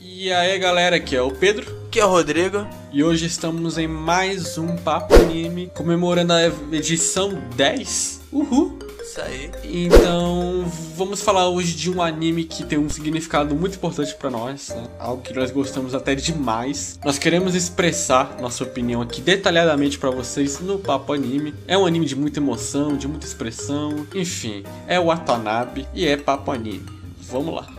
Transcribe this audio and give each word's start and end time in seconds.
E 0.00 0.32
aí 0.32 0.58
galera, 0.58 0.96
aqui 0.96 1.16
é 1.16 1.22
o 1.22 1.30
Pedro. 1.30 1.66
Aqui 1.86 1.98
é 1.98 2.04
o 2.04 2.08
Rodrigo. 2.08 2.66
E 2.92 3.02
hoje 3.02 3.26
estamos 3.26 3.78
em 3.78 3.88
mais 3.88 4.56
um 4.56 4.76
Papo 4.76 5.14
Anime, 5.14 5.70
comemorando 5.74 6.32
a 6.32 6.46
edição 6.72 7.42
10. 7.56 8.20
Uhul! 8.30 8.78
Isso 9.02 9.20
aí. 9.20 9.50
Então, 9.64 10.70
vamos 10.94 11.22
falar 11.22 11.48
hoje 11.48 11.74
de 11.74 11.90
um 11.90 12.02
anime 12.02 12.44
que 12.44 12.62
tem 12.62 12.78
um 12.78 12.88
significado 12.88 13.54
muito 13.54 13.76
importante 13.76 14.14
para 14.14 14.30
nós, 14.30 14.68
né? 14.68 14.86
algo 14.98 15.22
que 15.22 15.32
nós 15.32 15.50
gostamos 15.50 15.94
até 15.94 16.14
demais. 16.14 16.98
Nós 17.04 17.18
queremos 17.18 17.54
expressar 17.54 18.36
nossa 18.38 18.62
opinião 18.64 19.00
aqui 19.00 19.20
detalhadamente 19.20 19.98
para 19.98 20.10
vocês 20.10 20.60
no 20.60 20.78
Papo 20.78 21.12
Anime. 21.12 21.54
É 21.66 21.76
um 21.76 21.86
anime 21.86 22.06
de 22.06 22.14
muita 22.14 22.38
emoção, 22.38 22.96
de 22.96 23.08
muita 23.08 23.26
expressão, 23.26 24.06
enfim, 24.14 24.62
é 24.86 25.00
o 25.00 25.06
Watanabe 25.06 25.88
e 25.94 26.06
é 26.06 26.16
Papo 26.16 26.52
Anime. 26.52 26.84
Vamos 27.30 27.54
lá. 27.54 27.77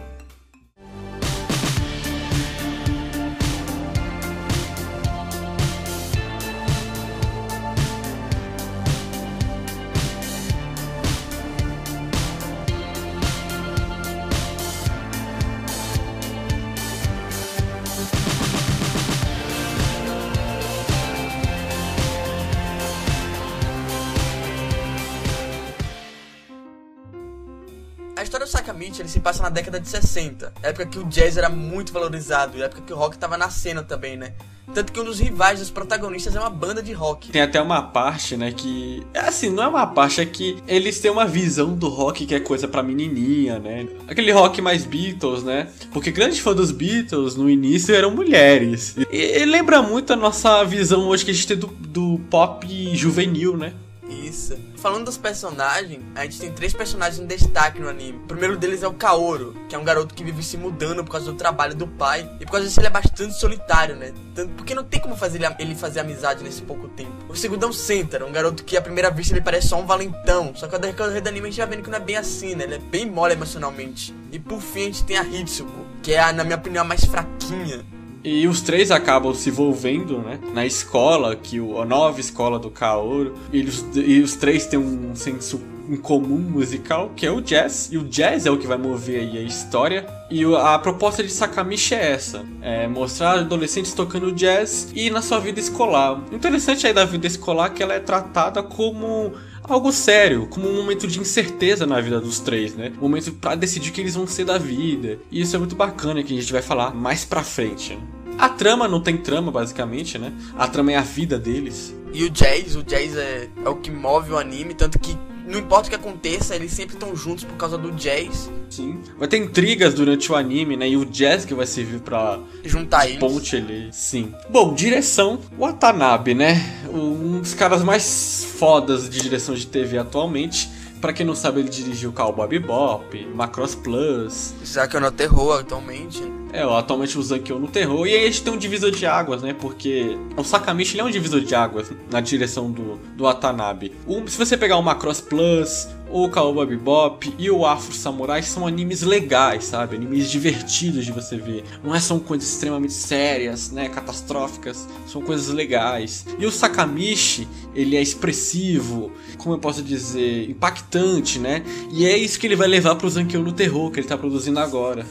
Sakamichi 28.50 29.02
ele 29.02 29.10
se 29.10 29.20
passa 29.20 29.44
na 29.44 29.50
década 29.50 29.80
de 29.80 29.88
60, 29.88 30.54
época 30.64 30.86
que 30.86 31.00
o 31.00 31.04
jazz 31.06 31.38
era 31.38 31.50
muito 31.50 31.94
valorizado 31.94 32.58
e 32.58 32.64
época 32.64 32.82
que 32.82 32.94
o 32.94 32.96
rock 32.96 33.18
tava 33.18 33.38
nascendo 33.38 33.84
também, 33.84 34.18
né? 34.18 34.34
Tanto 34.74 34.92
que 34.94 35.00
um 35.00 35.04
dos 35.04 35.20
rivais 35.20 35.60
dos 35.60 35.72
protagonistas 35.72 36.36
é 36.36 36.40
uma 36.40 36.50
banda 36.50 36.82
de 36.82 36.94
rock. 36.94 37.32
Tem 37.32 37.42
até 37.42 37.60
uma 37.60 37.82
parte, 37.82 38.38
né, 38.38 38.52
que 38.52 39.04
é 39.14 39.22
assim, 39.22 39.50
não 39.50 39.64
é 39.64 39.68
uma 39.68 39.88
parte, 39.88 40.22
é 40.22 40.26
que 40.26 40.58
eles 40.68 41.00
têm 41.00 41.10
uma 41.10 41.26
visão 41.26 41.74
do 41.74 41.88
rock 41.88 42.26
que 42.26 42.36
é 42.36 42.40
coisa 42.40 42.68
pra 42.68 42.84
menininha, 42.84 43.58
né? 43.60 43.88
Aquele 44.08 44.32
rock 44.32 44.62
mais 44.62 44.86
Beatles, 44.86 45.44
né? 45.44 45.68
Porque 45.92 46.12
grande 46.12 46.40
fã 46.42 46.54
dos 46.54 46.72
Beatles 46.72 47.36
no 47.36 47.50
início 47.50 47.96
eram 47.96 48.12
mulheres. 48.12 48.96
E, 49.12 49.40
e 49.42 49.46
lembra 49.46 49.82
muito 49.82 50.14
a 50.14 50.16
nossa 50.16 50.64
visão 50.64 51.08
hoje 51.08 51.26
que 51.26 51.32
a 51.32 51.34
gente 51.34 51.48
tem 51.48 51.58
do, 51.58 51.68
do 51.68 52.20
pop 52.30 52.96
juvenil, 52.96 53.58
né? 53.58 53.74
Isso. 54.10 54.58
Falando 54.78 55.06
dos 55.06 55.18
personagens, 55.18 56.02
a 56.16 56.24
gente 56.24 56.40
tem 56.40 56.52
três 56.52 56.74
personagens 56.74 57.20
em 57.20 57.28
destaque 57.28 57.80
no 57.80 57.88
anime. 57.88 58.18
O 58.18 58.28
primeiro 58.28 58.58
deles 58.58 58.82
é 58.82 58.88
o 58.88 58.94
Kaoru, 58.94 59.56
que 59.70 59.76
é 59.76 59.78
um 59.78 59.84
garoto 59.84 60.16
que 60.16 60.24
vive 60.24 60.42
se 60.42 60.58
mudando 60.58 61.04
por 61.04 61.12
causa 61.12 61.32
do 61.32 61.38
trabalho 61.38 61.76
do 61.76 61.88
pai. 61.88 62.30
E 62.40 62.46
por 62.46 62.54
causa 62.54 62.68
disso 62.68 62.80
ele 62.80 62.88
é 62.88 62.92
bastante 62.92 63.40
solitário, 63.40 63.96
né? 63.96 64.12
Tanto 64.34 64.54
porque 64.54 64.74
não 64.74 64.84
tem 64.84 65.00
como 65.00 65.16
fazer 65.16 65.40
ele, 65.60 65.76
fazer 65.76 66.00
amizade 66.00 66.44
nesse 66.44 66.62
pouco 66.64 66.88
tempo. 66.90 67.12
O 67.30 67.36
segundo 67.36 67.66
é 67.66 67.68
o 67.68 67.74
Sentaro, 67.74 68.26
um 68.26 68.32
garoto 68.32 68.64
que 68.64 68.76
à 68.76 68.82
primeira 68.82 69.12
vista 69.12 69.34
ele 69.34 69.42
parece 69.42 69.68
só 69.68 69.80
um 69.80 69.86
valentão. 69.86 70.54
Só 70.56 70.68
que 70.68 70.76
ao 70.76 70.82
decorrer 70.82 71.22
do 71.22 71.30
anime 71.30 71.48
a 71.48 71.52
gente 71.52 71.60
vai 71.60 71.68
vendo 71.68 71.84
que 71.84 71.90
não 71.90 71.98
é 71.98 72.02
bem 72.02 72.18
assim, 72.18 72.56
né? 72.56 72.64
Ele 72.64 72.76
é 72.76 72.80
bem 72.80 73.06
mole 73.06 73.34
emocionalmente. 73.34 74.14
E 74.32 74.40
por 74.40 74.60
fim 74.60 74.82
a 74.82 74.86
gente 74.86 75.04
tem 75.04 75.18
a 75.18 75.24
Hitsuko, 75.24 75.86
que 76.02 76.14
é 76.14 76.20
a, 76.20 76.34
na 76.34 76.44
minha 76.44 76.58
opinião, 76.58 76.82
a 76.84 76.88
mais 76.88 77.06
fraquinha. 77.06 77.86
E 78.24 78.48
os 78.48 78.62
três 78.62 78.92
acabam 78.92 79.34
se 79.34 79.50
envolvendo, 79.50 80.20
né? 80.20 80.40
Na 80.54 80.66
escola, 80.66 81.36
que 81.36 81.60
o, 81.60 81.82
a 81.82 81.86
nova 81.86 82.20
escola 82.20 82.60
do 82.60 82.70
Kaoru. 82.70 83.36
E 83.52 83.62
os, 83.62 83.86
e 83.96 84.20
os 84.20 84.36
três 84.36 84.66
têm 84.66 84.80
um 84.80 85.16
senso 85.16 85.62
em 85.90 85.98
comum 85.98 86.38
musical, 86.38 87.12
que 87.16 87.26
é 87.26 87.32
o 87.32 87.42
jazz. 87.42 87.90
E 87.92 87.98
o 87.98 88.04
jazz 88.04 88.46
é 88.46 88.52
o 88.52 88.58
que 88.58 88.68
vai 88.68 88.78
mover 88.78 89.22
aí 89.22 89.38
a 89.38 89.42
história. 89.42 90.06
E 90.30 90.44
a 90.56 90.78
proposta 90.78 91.24
de 91.24 91.32
Sakamichi 91.32 91.96
é 91.96 92.12
essa: 92.12 92.46
é 92.62 92.88
mostrar 92.88 93.40
adolescentes 93.40 93.94
tocando 93.94 94.32
jazz 94.32 94.92
e 94.94 95.10
na 95.10 95.22
sua 95.22 95.40
vida 95.40 95.60
escolar. 95.60 96.22
O 96.32 96.36
interessante 96.36 96.86
aí 96.86 96.94
da 96.94 97.06
vida 97.06 97.26
escolar 97.26 97.68
é 97.68 97.74
que 97.74 97.82
ela 97.82 97.94
é 97.94 98.00
tratada 98.00 98.62
como 98.62 99.34
algo 99.74 99.92
sério, 99.92 100.48
como 100.48 100.68
um 100.68 100.76
momento 100.76 101.08
de 101.08 101.20
incerteza 101.20 101.86
na 101.86 102.00
vida 102.02 102.20
dos 102.20 102.40
três, 102.40 102.76
né? 102.76 102.92
Um 102.98 103.02
momento 103.02 103.32
para 103.34 103.56
decidir 103.56 103.90
o 103.90 103.94
que 103.94 104.02
eles 104.02 104.16
vão 104.16 104.28
ser 104.28 104.46
da 104.46 104.58
vida. 104.58 105.20
E 105.32 105.42
isso 105.42 105.56
é 105.56 105.60
muito 105.60 105.76
bacana 105.76 106.24
que 106.24 106.34
a 106.34 106.42
gente 106.42 106.52
vai 106.52 106.62
falar 106.62 106.94
mais 106.94 107.26
pra 107.26 107.44
frente. 107.44 107.98
A 108.38 108.48
trama 108.48 108.88
não 108.88 109.02
tem 109.02 109.18
trama, 109.18 109.52
basicamente, 109.52 110.18
né? 110.18 110.32
A 110.58 110.68
trama 110.68 110.94
é 110.94 110.96
a 110.96 111.02
vida 111.02 111.38
deles. 111.38 111.94
E 112.14 112.24
o 112.24 112.30
jazz, 112.30 112.76
o 112.76 112.84
jazz 112.84 113.16
é, 113.16 113.50
é 113.64 113.70
o 113.70 113.76
que 113.76 113.92
move 113.92 114.32
o 114.32 114.38
anime, 114.38 114.74
tanto 114.74 114.98
que 114.98 115.16
não 115.50 115.60
importa 115.60 115.88
o 115.88 115.90
que 115.90 115.96
aconteça, 115.96 116.56
eles 116.56 116.72
sempre 116.72 116.96
estão 116.96 117.16
juntos 117.16 117.44
por 117.44 117.56
causa 117.56 117.78
do 117.78 117.92
jazz. 117.92 118.50
Sim. 118.70 119.00
Vai 119.18 119.28
ter 119.28 119.38
intrigas 119.38 119.94
durante 119.96 120.32
o 120.32 120.36
anime, 120.36 120.78
né? 120.78 120.88
E 120.88 120.96
o 120.96 121.04
jazz 121.04 121.44
que 121.44 121.54
vai 121.54 121.66
servir 121.66 122.00
pra 122.02 122.40
juntar 122.64 123.08
eles. 123.08 123.20
Ponte. 123.20 123.90
Sim. 123.92 124.34
Bom, 124.50 124.74
direção, 124.74 125.40
Watanabe, 125.58 126.36
né? 126.36 126.86
Um 126.88 127.40
dos 127.42 127.56
caras 127.56 127.84
mais 127.84 128.46
fodas 128.58 129.10
de 129.10 129.20
direção 129.22 129.56
de 129.56 129.66
TV 129.66 129.98
atualmente. 129.98 130.70
Pra 131.02 131.14
quem 131.14 131.26
não 131.26 131.36
sabe, 131.36 131.62
ele 131.62 131.70
dirigiu 131.70 132.12
Cowboy 132.12 132.48
Bebop, 132.48 133.26
Macross 133.34 133.74
Plus. 133.76 134.54
Zankyo 134.66 135.00
no 135.00 135.12
Terror 135.12 135.60
atualmente. 135.60 136.22
É, 136.52 136.62
atualmente 136.62 137.18
o 137.18 137.22
Zankyo 137.24 137.60
no 137.60 137.68
Terror. 137.68 138.06
E 138.08 138.16
aí 138.16 138.24
a 138.24 138.26
gente 138.26 138.44
tem 138.44 138.54
um 138.54 138.58
divisor 138.58 138.92
de 138.92 139.06
águas, 139.06 139.42
né? 139.42 139.54
Porque 139.54 140.18
o 140.36 140.44
Sakamichi 140.44 140.96
ele 140.96 141.02
é 141.02 141.06
um 141.06 141.12
divisor 141.12 141.42
de 141.42 141.56
águas 141.56 141.92
na 142.12 142.20
direção 142.20 142.72
do, 142.72 142.98
do 143.16 143.24
Watanabe. 143.24 143.94
Um, 144.08 144.28
se 144.28 144.38
você 144.38 144.58
pegar 144.58 144.78
o 144.78 144.82
Macross 144.82 145.22
Plus, 145.22 145.88
o 146.12 146.30
Cowboy 146.30 146.66
Bebop 146.66 147.34
e 147.38 147.50
o 147.50 147.66
Afro 147.66 147.94
Samurai 147.94 148.42
são 148.42 148.66
animes 148.66 149.02
legais, 149.02 149.66
sabe? 149.66 149.96
Animes 149.96 150.30
divertidos 150.30 151.06
de 151.06 151.12
você 151.12 151.38
ver. 151.38 151.64
Não 151.84 151.94
é, 151.94 152.00
são 152.00 152.20
coisas 152.20 152.50
extremamente 152.50 152.94
sérias, 152.94 153.72
né? 153.72 153.90
Catastróficas. 153.90 154.88
São 155.08 155.22
coisas 155.22 155.50
legais. 155.50 156.26
E 156.38 156.46
o 156.46 156.52
Sakamichi, 156.52 157.48
ele 157.76 157.96
é 157.96 158.02
expressivo, 158.02 159.12
como 159.38 159.56
eu 159.56 159.60
posso 159.60 159.82
dizer, 159.82 160.50
impactante, 160.50 161.40
né? 161.40 161.64
E 161.92 162.06
é 162.06 162.18
isso 162.18 162.40
que 162.40 162.48
ele 162.48 162.56
vai 162.56 162.68
levar 162.68 162.96
pro 162.96 163.10
Zankyo 163.10 163.42
no 163.42 163.52
Terror, 163.52 163.92
que 163.92 164.00
ele 164.00 164.08
tá 164.08 164.18
produzindo 164.18 164.60
agora. 164.60 165.06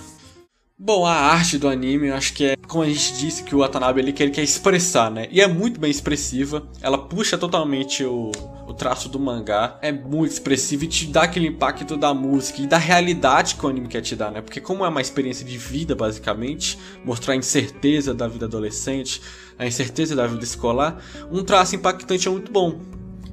Bom, 0.80 1.04
a 1.04 1.12
arte 1.12 1.58
do 1.58 1.66
anime, 1.66 2.06
eu 2.06 2.14
acho 2.14 2.32
que 2.32 2.44
é, 2.44 2.56
como 2.68 2.84
a 2.84 2.86
gente 2.86 3.14
disse, 3.14 3.42
que 3.42 3.52
o 3.52 3.58
Watanabe 3.58 4.00
ele 4.00 4.12
quer, 4.12 4.22
ele 4.22 4.32
quer 4.32 4.44
expressar, 4.44 5.10
né? 5.10 5.26
E 5.28 5.40
é 5.40 5.48
muito 5.48 5.80
bem 5.80 5.90
expressiva. 5.90 6.68
Ela 6.80 6.96
puxa 6.96 7.36
totalmente 7.36 8.04
o, 8.04 8.30
o 8.64 8.72
traço 8.72 9.08
do 9.08 9.18
mangá. 9.18 9.76
É 9.82 9.90
muito 9.90 10.30
expressiva 10.30 10.84
e 10.84 10.86
te 10.86 11.08
dá 11.08 11.22
aquele 11.24 11.48
impacto 11.48 11.96
da 11.96 12.14
música 12.14 12.62
e 12.62 12.66
da 12.68 12.78
realidade 12.78 13.56
que 13.56 13.66
o 13.66 13.68
anime 13.68 13.88
quer 13.88 14.02
te 14.02 14.14
dar, 14.14 14.30
né? 14.30 14.40
Porque 14.40 14.60
como 14.60 14.84
é 14.84 14.88
uma 14.88 15.00
experiência 15.00 15.44
de 15.44 15.58
vida, 15.58 15.96
basicamente, 15.96 16.78
mostrar 17.04 17.34
a 17.34 17.36
incerteza 17.36 18.14
da 18.14 18.28
vida 18.28 18.46
adolescente, 18.46 19.20
a 19.58 19.66
incerteza 19.66 20.14
da 20.14 20.28
vida 20.28 20.44
escolar, 20.44 21.02
um 21.28 21.42
traço 21.42 21.74
impactante 21.74 22.28
é 22.28 22.30
muito 22.30 22.52
bom. 22.52 22.80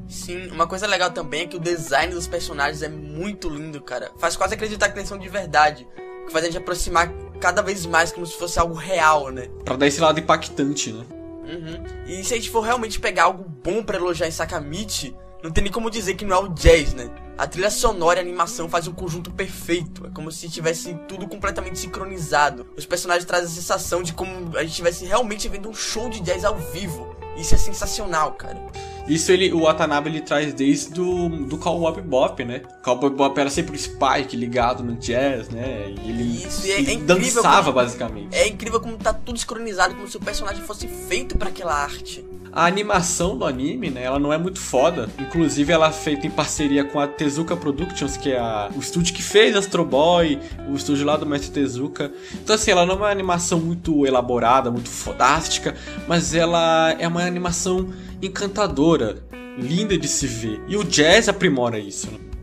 Sim, 0.09 0.47
uma 0.47 0.65
coisa 0.65 0.87
legal 0.87 1.11
também 1.11 1.41
é 1.41 1.45
que 1.45 1.57
o 1.57 1.59
design 1.59 2.11
dos 2.11 2.25
personagens 2.25 2.81
é 2.81 2.89
muito 2.89 3.47
lindo, 3.49 3.79
cara. 3.81 4.09
Faz 4.17 4.35
quase 4.35 4.55
acreditar 4.55 4.89
que 4.89 4.97
eles 4.97 5.07
são 5.07 5.19
de 5.19 5.29
verdade. 5.29 5.87
Que 6.25 6.31
faz 6.31 6.43
a 6.43 6.47
gente 6.47 6.57
aproximar 6.57 7.13
cada 7.39 7.61
vez 7.61 7.85
mais 7.85 8.11
como 8.11 8.25
se 8.25 8.37
fosse 8.37 8.59
algo 8.59 8.73
real, 8.73 9.29
né? 9.29 9.49
Pra 9.63 9.75
dar 9.75 9.87
esse 9.87 10.01
lado 10.01 10.19
impactante, 10.19 10.91
né? 10.91 11.05
Uhum. 11.45 11.83
E 12.07 12.23
se 12.23 12.33
a 12.33 12.37
gente 12.37 12.49
for 12.49 12.61
realmente 12.61 12.99
pegar 12.99 13.25
algo 13.25 13.43
bom 13.43 13.83
para 13.83 13.97
elogiar 13.97 14.27
em 14.27 14.31
Sakamichi, 14.31 15.15
não 15.43 15.51
tem 15.51 15.63
nem 15.63 15.71
como 15.71 15.91
dizer 15.91 16.15
que 16.15 16.25
não 16.25 16.35
é 16.35 16.39
o 16.39 16.49
jazz, 16.49 16.93
né? 16.93 17.09
A 17.37 17.45
trilha 17.45 17.69
sonora 17.69 18.17
e 18.17 18.21
a 18.21 18.23
animação 18.23 18.67
fazem 18.67 18.91
um 18.91 18.95
conjunto 18.95 19.29
perfeito. 19.29 20.07
É 20.07 20.09
como 20.09 20.31
se 20.31 20.49
tivesse 20.49 20.97
tudo 21.07 21.27
completamente 21.27 21.77
sincronizado. 21.77 22.65
Os 22.75 22.85
personagens 22.85 23.25
trazem 23.25 23.47
a 23.47 23.51
sensação 23.51 24.01
de 24.01 24.13
como 24.13 24.57
a 24.57 24.61
gente 24.61 24.71
estivesse 24.71 25.05
realmente 25.05 25.47
vendo 25.47 25.69
um 25.69 25.73
show 25.73 26.09
de 26.09 26.21
jazz 26.21 26.43
ao 26.45 26.55
vivo. 26.55 27.15
Isso 27.37 27.53
é 27.53 27.57
sensacional, 27.57 28.33
cara. 28.33 28.59
Isso 29.07 29.31
ele, 29.31 29.53
o 29.53 29.61
Watanabe 29.61 30.09
ele 30.09 30.21
traz 30.21 30.53
desde 30.53 30.91
do, 30.91 31.29
do 31.29 31.57
Cowboy 31.57 31.93
Bebop, 31.93 32.43
né? 32.43 32.61
Cowboy 32.83 33.11
Bebop 33.11 33.39
era 33.39 33.49
sempre 33.49 33.75
o 33.75 33.79
Spike 33.79 34.35
ligado 34.35 34.83
no 34.83 34.95
jazz, 34.95 35.49
né? 35.49 35.93
E 36.03 36.09
ele, 36.09 36.23
Isso, 36.23 36.65
é, 36.65 36.79
ele 36.79 36.93
é 36.93 36.97
dançava 36.97 37.65
como, 37.65 37.75
basicamente. 37.75 38.35
É 38.35 38.47
incrível 38.47 38.79
como 38.79 38.97
tá 38.97 39.13
tudo 39.13 39.37
sincronizado, 39.37 39.93
como 39.95 40.07
se 40.07 40.17
o 40.17 40.19
personagem 40.19 40.63
fosse 40.63 40.87
feito 40.87 41.37
para 41.37 41.49
aquela 41.49 41.73
arte. 41.73 42.25
A 42.55 42.67
animação 42.67 43.37
do 43.37 43.43
anime, 43.43 43.89
né, 43.89 44.03
ela 44.03 44.17
não 44.17 44.31
é 44.31 44.37
muito 44.37 44.61
foda. 44.61 45.09
Inclusive, 45.19 45.73
ela 45.73 45.89
é 45.89 45.91
feita 45.91 46.25
em 46.25 46.29
parceria 46.29 46.85
com 46.85 47.01
a 47.01 47.05
Tezuka 47.05 47.53
Productions, 47.53 48.15
que 48.15 48.31
é 48.31 48.39
a, 48.39 48.69
o 48.73 48.79
estúdio 48.79 49.13
que 49.13 49.21
fez 49.21 49.57
Astro 49.57 49.83
Boy, 49.83 50.39
o 50.69 50.73
estúdio 50.73 51.05
lá 51.05 51.17
do 51.17 51.25
Mestre 51.25 51.51
Tezuka. 51.51 52.13
Então, 52.41 52.55
assim, 52.55 52.71
ela 52.71 52.85
não 52.85 52.93
é 52.93 52.97
uma 52.97 53.09
animação 53.09 53.59
muito 53.59 54.07
elaborada, 54.07 54.71
muito 54.71 54.87
fodástica, 54.87 55.75
mas 56.07 56.33
ela 56.33 56.95
é 56.97 57.05
uma 57.05 57.25
animação 57.25 57.89
encantadora, 58.21 59.17
linda 59.57 59.97
de 59.97 60.07
se 60.07 60.25
ver. 60.25 60.61
E 60.69 60.77
o 60.77 60.83
jazz 60.85 61.27
aprimora 61.27 61.77
isso, 61.77 62.09
né? 62.09 62.34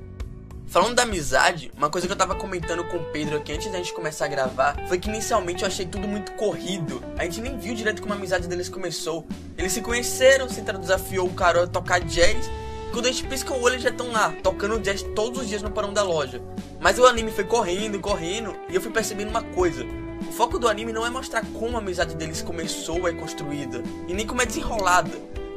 Falando 0.73 0.95
da 0.95 1.03
amizade, 1.03 1.71
uma 1.77 1.91
coisa 1.91 2.07
que 2.07 2.15
eu 2.15 2.17
tava 2.17 2.35
comentando 2.35 2.83
com 2.85 2.97
o 2.97 3.05
Pedro 3.13 3.37
aqui 3.37 3.53
antes 3.53 3.71
da 3.71 3.77
gente 3.77 3.93
começar 3.93 4.25
a 4.25 4.29
gravar 4.29 4.75
foi 4.89 4.99
que 4.99 5.07
inicialmente 5.07 5.65
eu 5.65 5.69
achei 5.69 5.85
tudo 5.85 6.09
muito 6.09 6.33
corrido. 6.33 7.05
A 7.19 7.25
gente 7.25 7.43
nem 7.43 7.59
viu 7.59 7.75
direito 7.75 8.01
como 8.01 8.15
a 8.15 8.17
amizade 8.17 8.49
deles 8.49 8.71
começou. 8.71 9.27
Eles 9.59 9.73
se 9.73 9.83
conheceram, 9.83 10.49
Central 10.49 10.81
desafiou 10.81 11.29
o 11.29 11.35
cara 11.35 11.65
a 11.65 11.67
tocar 11.67 12.01
jazz. 12.01 12.51
Quando 12.91 13.05
a 13.05 13.13
gente 13.13 13.27
pisca 13.27 13.53
o 13.53 13.61
olho, 13.61 13.75
eles 13.75 13.83
já 13.83 13.91
estão 13.91 14.13
lá, 14.13 14.33
tocando 14.43 14.81
jazz 14.81 15.03
todos 15.15 15.43
os 15.43 15.47
dias 15.47 15.61
no 15.61 15.71
porão 15.71 15.93
da 15.93 16.03
loja. 16.03 16.41
Mas 16.81 16.99
o 16.99 17.05
anime 17.05 17.31
foi 17.31 17.45
correndo, 17.45 18.01
correndo, 18.01 18.57
e 18.71 18.75
eu 18.75 18.81
fui 18.81 18.91
percebendo 18.91 19.29
uma 19.29 19.43
coisa. 19.43 19.85
O 20.27 20.33
foco 20.33 20.59
do 20.59 20.69
anime 20.69 20.91
não 20.91 21.05
é 21.05 21.11
mostrar 21.11 21.45
como 21.53 21.77
a 21.77 21.81
amizade 21.81 22.17
deles 22.17 22.41
começou 22.41 23.01
ou 23.01 23.09
é 23.09 23.13
construída, 23.13 23.83
e 24.09 24.15
nem 24.15 24.27
como 24.27 24.41
é 24.41 24.47
desenrolada. 24.47 25.11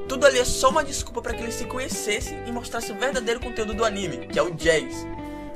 Tudo 0.07 0.25
ali 0.25 0.39
é 0.39 0.45
só 0.45 0.69
uma 0.69 0.83
desculpa 0.83 1.21
para 1.21 1.33
que 1.33 1.41
eles 1.41 1.55
se 1.55 1.65
conhecessem 1.65 2.37
e 2.45 2.51
mostrassem 2.51 2.95
o 2.95 2.99
verdadeiro 2.99 3.39
conteúdo 3.39 3.73
do 3.73 3.83
anime, 3.83 4.27
que 4.27 4.37
é 4.37 4.41
o 4.41 4.51
jazz. 4.51 5.05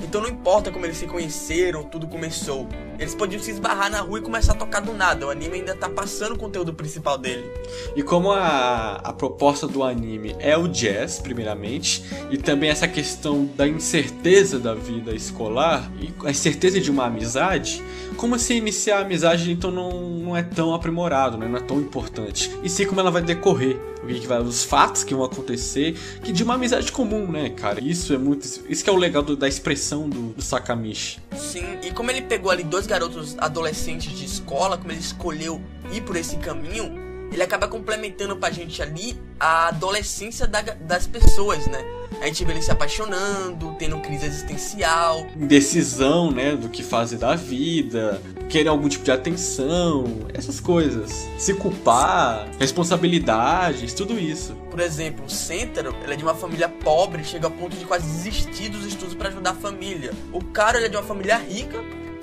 Então 0.03 0.21
não 0.21 0.29
importa 0.29 0.71
como 0.71 0.85
eles 0.85 0.97
se 0.97 1.05
conheceram, 1.05 1.83
tudo 1.83 2.07
começou. 2.07 2.67
Eles 2.99 3.15
podiam 3.15 3.41
se 3.41 3.51
esbarrar 3.51 3.89
na 3.89 4.01
rua 4.01 4.19
e 4.19 4.21
começar 4.21 4.51
a 4.51 4.55
tocar 4.55 4.81
do 4.81 4.93
nada. 4.93 5.25
O 5.25 5.29
anime 5.29 5.55
ainda 5.55 5.73
tá 5.73 5.89
passando 5.89 6.33
o 6.33 6.37
conteúdo 6.37 6.73
principal 6.73 7.17
dele. 7.17 7.49
E 7.95 8.03
como 8.03 8.31
a, 8.31 8.95
a 8.95 9.13
proposta 9.13 9.67
do 9.67 9.83
anime 9.83 10.35
é 10.39 10.57
o 10.57 10.67
jazz, 10.67 11.19
primeiramente, 11.19 12.03
e 12.29 12.37
também 12.37 12.69
essa 12.69 12.87
questão 12.87 13.49
da 13.55 13.65
incerteza 13.67 14.59
da 14.59 14.75
vida 14.75 15.15
escolar 15.15 15.89
e 15.99 16.13
a 16.25 16.31
incerteza 16.31 16.79
de 16.79 16.91
uma 16.91 17.05
amizade, 17.05 17.81
como 18.17 18.37
se 18.37 18.53
iniciar 18.53 18.97
a 18.97 19.01
amizade 19.01 19.49
então 19.49 19.71
não, 19.71 20.01
não 20.01 20.37
é 20.37 20.43
tão 20.43 20.73
aprimorado, 20.73 21.37
né? 21.37 21.47
não 21.47 21.57
é 21.57 21.61
tão 21.61 21.79
importante. 21.79 22.51
E 22.61 22.69
sim 22.69 22.85
como 22.85 22.99
ela 22.99 23.11
vai 23.11 23.21
decorrer, 23.21 23.77
o 24.03 24.07
que 24.07 24.27
vai, 24.27 24.41
os 24.41 24.63
fatos 24.63 25.03
que 25.03 25.13
vão 25.13 25.25
acontecer, 25.25 25.97
que 26.23 26.31
de 26.31 26.43
uma 26.43 26.55
amizade 26.55 26.91
comum, 26.91 27.29
né, 27.29 27.49
cara? 27.49 27.83
Isso 27.83 28.13
é 28.13 28.17
muito. 28.17 28.45
Isso 28.69 28.83
que 28.83 28.89
é 28.89 28.93
o 28.93 28.95
legal 28.95 29.21
do, 29.21 29.35
da 29.35 29.47
expressão 29.47 30.09
do, 30.09 30.33
do 30.33 30.41
Sakamichi. 30.41 31.19
Sim, 31.37 31.65
e 31.83 31.91
como 31.91 32.09
ele 32.09 32.21
pegou 32.21 32.51
ali 32.51 32.63
dois 32.63 32.87
garotos 32.89 33.37
adolescentes 33.37 34.11
de 34.17 34.25
escola, 34.25 34.75
como 34.77 34.91
ele 34.91 34.99
escolheu 34.99 35.61
ir 35.91 36.01
por 36.01 36.15
esse 36.15 36.37
caminho, 36.37 37.07
ele 37.31 37.43
acaba 37.43 37.67
complementando 37.67 38.35
pra 38.35 38.49
gente 38.49 38.81
ali 38.81 39.15
a 39.39 39.67
adolescência 39.67 40.47
da, 40.47 40.61
das 40.61 41.05
pessoas, 41.05 41.67
né? 41.67 41.85
A 42.19 42.25
gente 42.25 42.43
vê 42.43 42.51
ele 42.53 42.61
se 42.61 42.71
apaixonando, 42.71 43.75
tendo 43.77 43.99
crise 43.99 44.25
existencial. 44.25 45.27
Indecisão, 45.37 46.31
né? 46.31 46.55
Do 46.55 46.67
que 46.67 46.81
fazer 46.81 47.17
da 47.17 47.35
vida, 47.35 48.19
querer 48.49 48.67
algum 48.67 48.89
tipo 48.89 49.05
de 49.05 49.11
atenção, 49.11 50.27
essas 50.33 50.59
coisas. 50.59 51.29
Se 51.37 51.53
culpar, 51.53 52.49
responsabilidades, 52.59 53.93
tudo 53.93 54.19
isso. 54.19 54.55
Por 54.71 54.79
exemplo, 54.79 55.25
o 55.25 55.29
Sentaro, 55.29 55.95
ele 56.03 56.13
é 56.13 56.15
de 56.17 56.23
uma 56.23 56.35
família 56.35 56.67
pobre, 56.67 57.23
chega 57.23 57.45
ao 57.45 57.51
ponto 57.51 57.77
de 57.77 57.85
quase 57.85 58.05
desistir 58.07 58.69
dos 58.69 58.85
estudos 58.85 59.13
para 59.13 59.29
ajudar 59.29 59.51
a 59.51 59.55
família. 59.55 60.11
O 60.33 60.43
cara, 60.43 60.77
ele 60.77 60.87
é 60.87 60.89
de 60.89 60.97
uma 60.97 61.03
família 61.03 61.37
rica, 61.37 61.77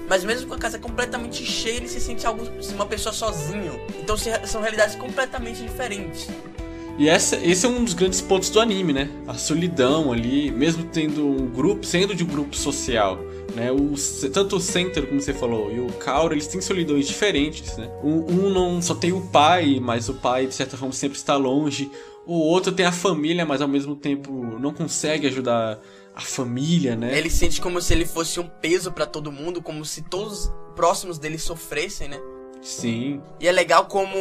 mas 0.08 0.24
mesmo 0.24 0.48
com 0.48 0.54
a 0.54 0.58
casa 0.58 0.78
completamente 0.78 1.44
cheia, 1.44 1.76
ele 1.76 1.88
se 1.88 2.00
sente 2.00 2.26
algo, 2.26 2.44
uma 2.74 2.86
pessoa 2.86 3.12
sozinho. 3.12 3.80
Então 4.00 4.16
são 4.16 4.60
realidades 4.60 4.94
completamente 4.96 5.62
diferentes. 5.62 6.28
E 6.98 7.08
essa, 7.08 7.36
esse 7.36 7.66
é 7.66 7.68
um 7.68 7.84
dos 7.84 7.92
grandes 7.92 8.22
pontos 8.22 8.48
do 8.48 8.58
anime, 8.58 8.92
né? 8.92 9.10
A 9.26 9.34
solidão 9.34 10.12
ali, 10.12 10.50
mesmo 10.50 10.84
tendo 10.84 11.26
um 11.26 11.46
grupo, 11.46 11.84
sendo 11.84 12.14
de 12.14 12.24
um 12.24 12.26
grupo 12.26 12.56
social. 12.56 13.18
Né? 13.54 13.70
O, 13.70 13.94
tanto 14.30 14.56
o 14.56 14.60
Center, 14.60 15.06
como 15.06 15.20
você 15.20 15.34
falou, 15.34 15.70
e 15.70 15.78
o 15.78 15.88
Kaura, 15.92 16.34
eles 16.34 16.46
têm 16.46 16.60
solidões 16.60 17.06
diferentes, 17.06 17.76
né? 17.76 17.88
Um, 18.02 18.46
um 18.46 18.50
não 18.50 18.80
só 18.80 18.94
tem 18.94 19.12
o 19.12 19.20
pai, 19.20 19.78
mas 19.80 20.08
o 20.08 20.14
pai, 20.14 20.46
de 20.46 20.54
certa 20.54 20.76
forma, 20.76 20.92
sempre 20.92 21.18
está 21.18 21.36
longe. 21.36 21.90
O 22.24 22.34
outro 22.38 22.72
tem 22.72 22.86
a 22.86 22.92
família, 22.92 23.44
mas 23.44 23.60
ao 23.60 23.68
mesmo 23.68 23.94
tempo 23.94 24.32
não 24.58 24.72
consegue 24.72 25.26
ajudar 25.26 25.78
a 26.16 26.22
família, 26.22 26.96
né? 26.96 27.16
Ele 27.16 27.28
sente 27.28 27.60
como 27.60 27.80
se 27.80 27.92
ele 27.92 28.06
fosse 28.06 28.40
um 28.40 28.48
peso 28.48 28.90
para 28.90 29.04
todo 29.04 29.30
mundo, 29.30 29.60
como 29.60 29.84
se 29.84 30.00
todos 30.00 30.50
próximos 30.74 31.18
dele 31.18 31.38
sofressem, 31.38 32.08
né? 32.08 32.18
Sim. 32.62 33.20
E 33.38 33.46
é 33.46 33.52
legal 33.52 33.84
como 33.86 34.16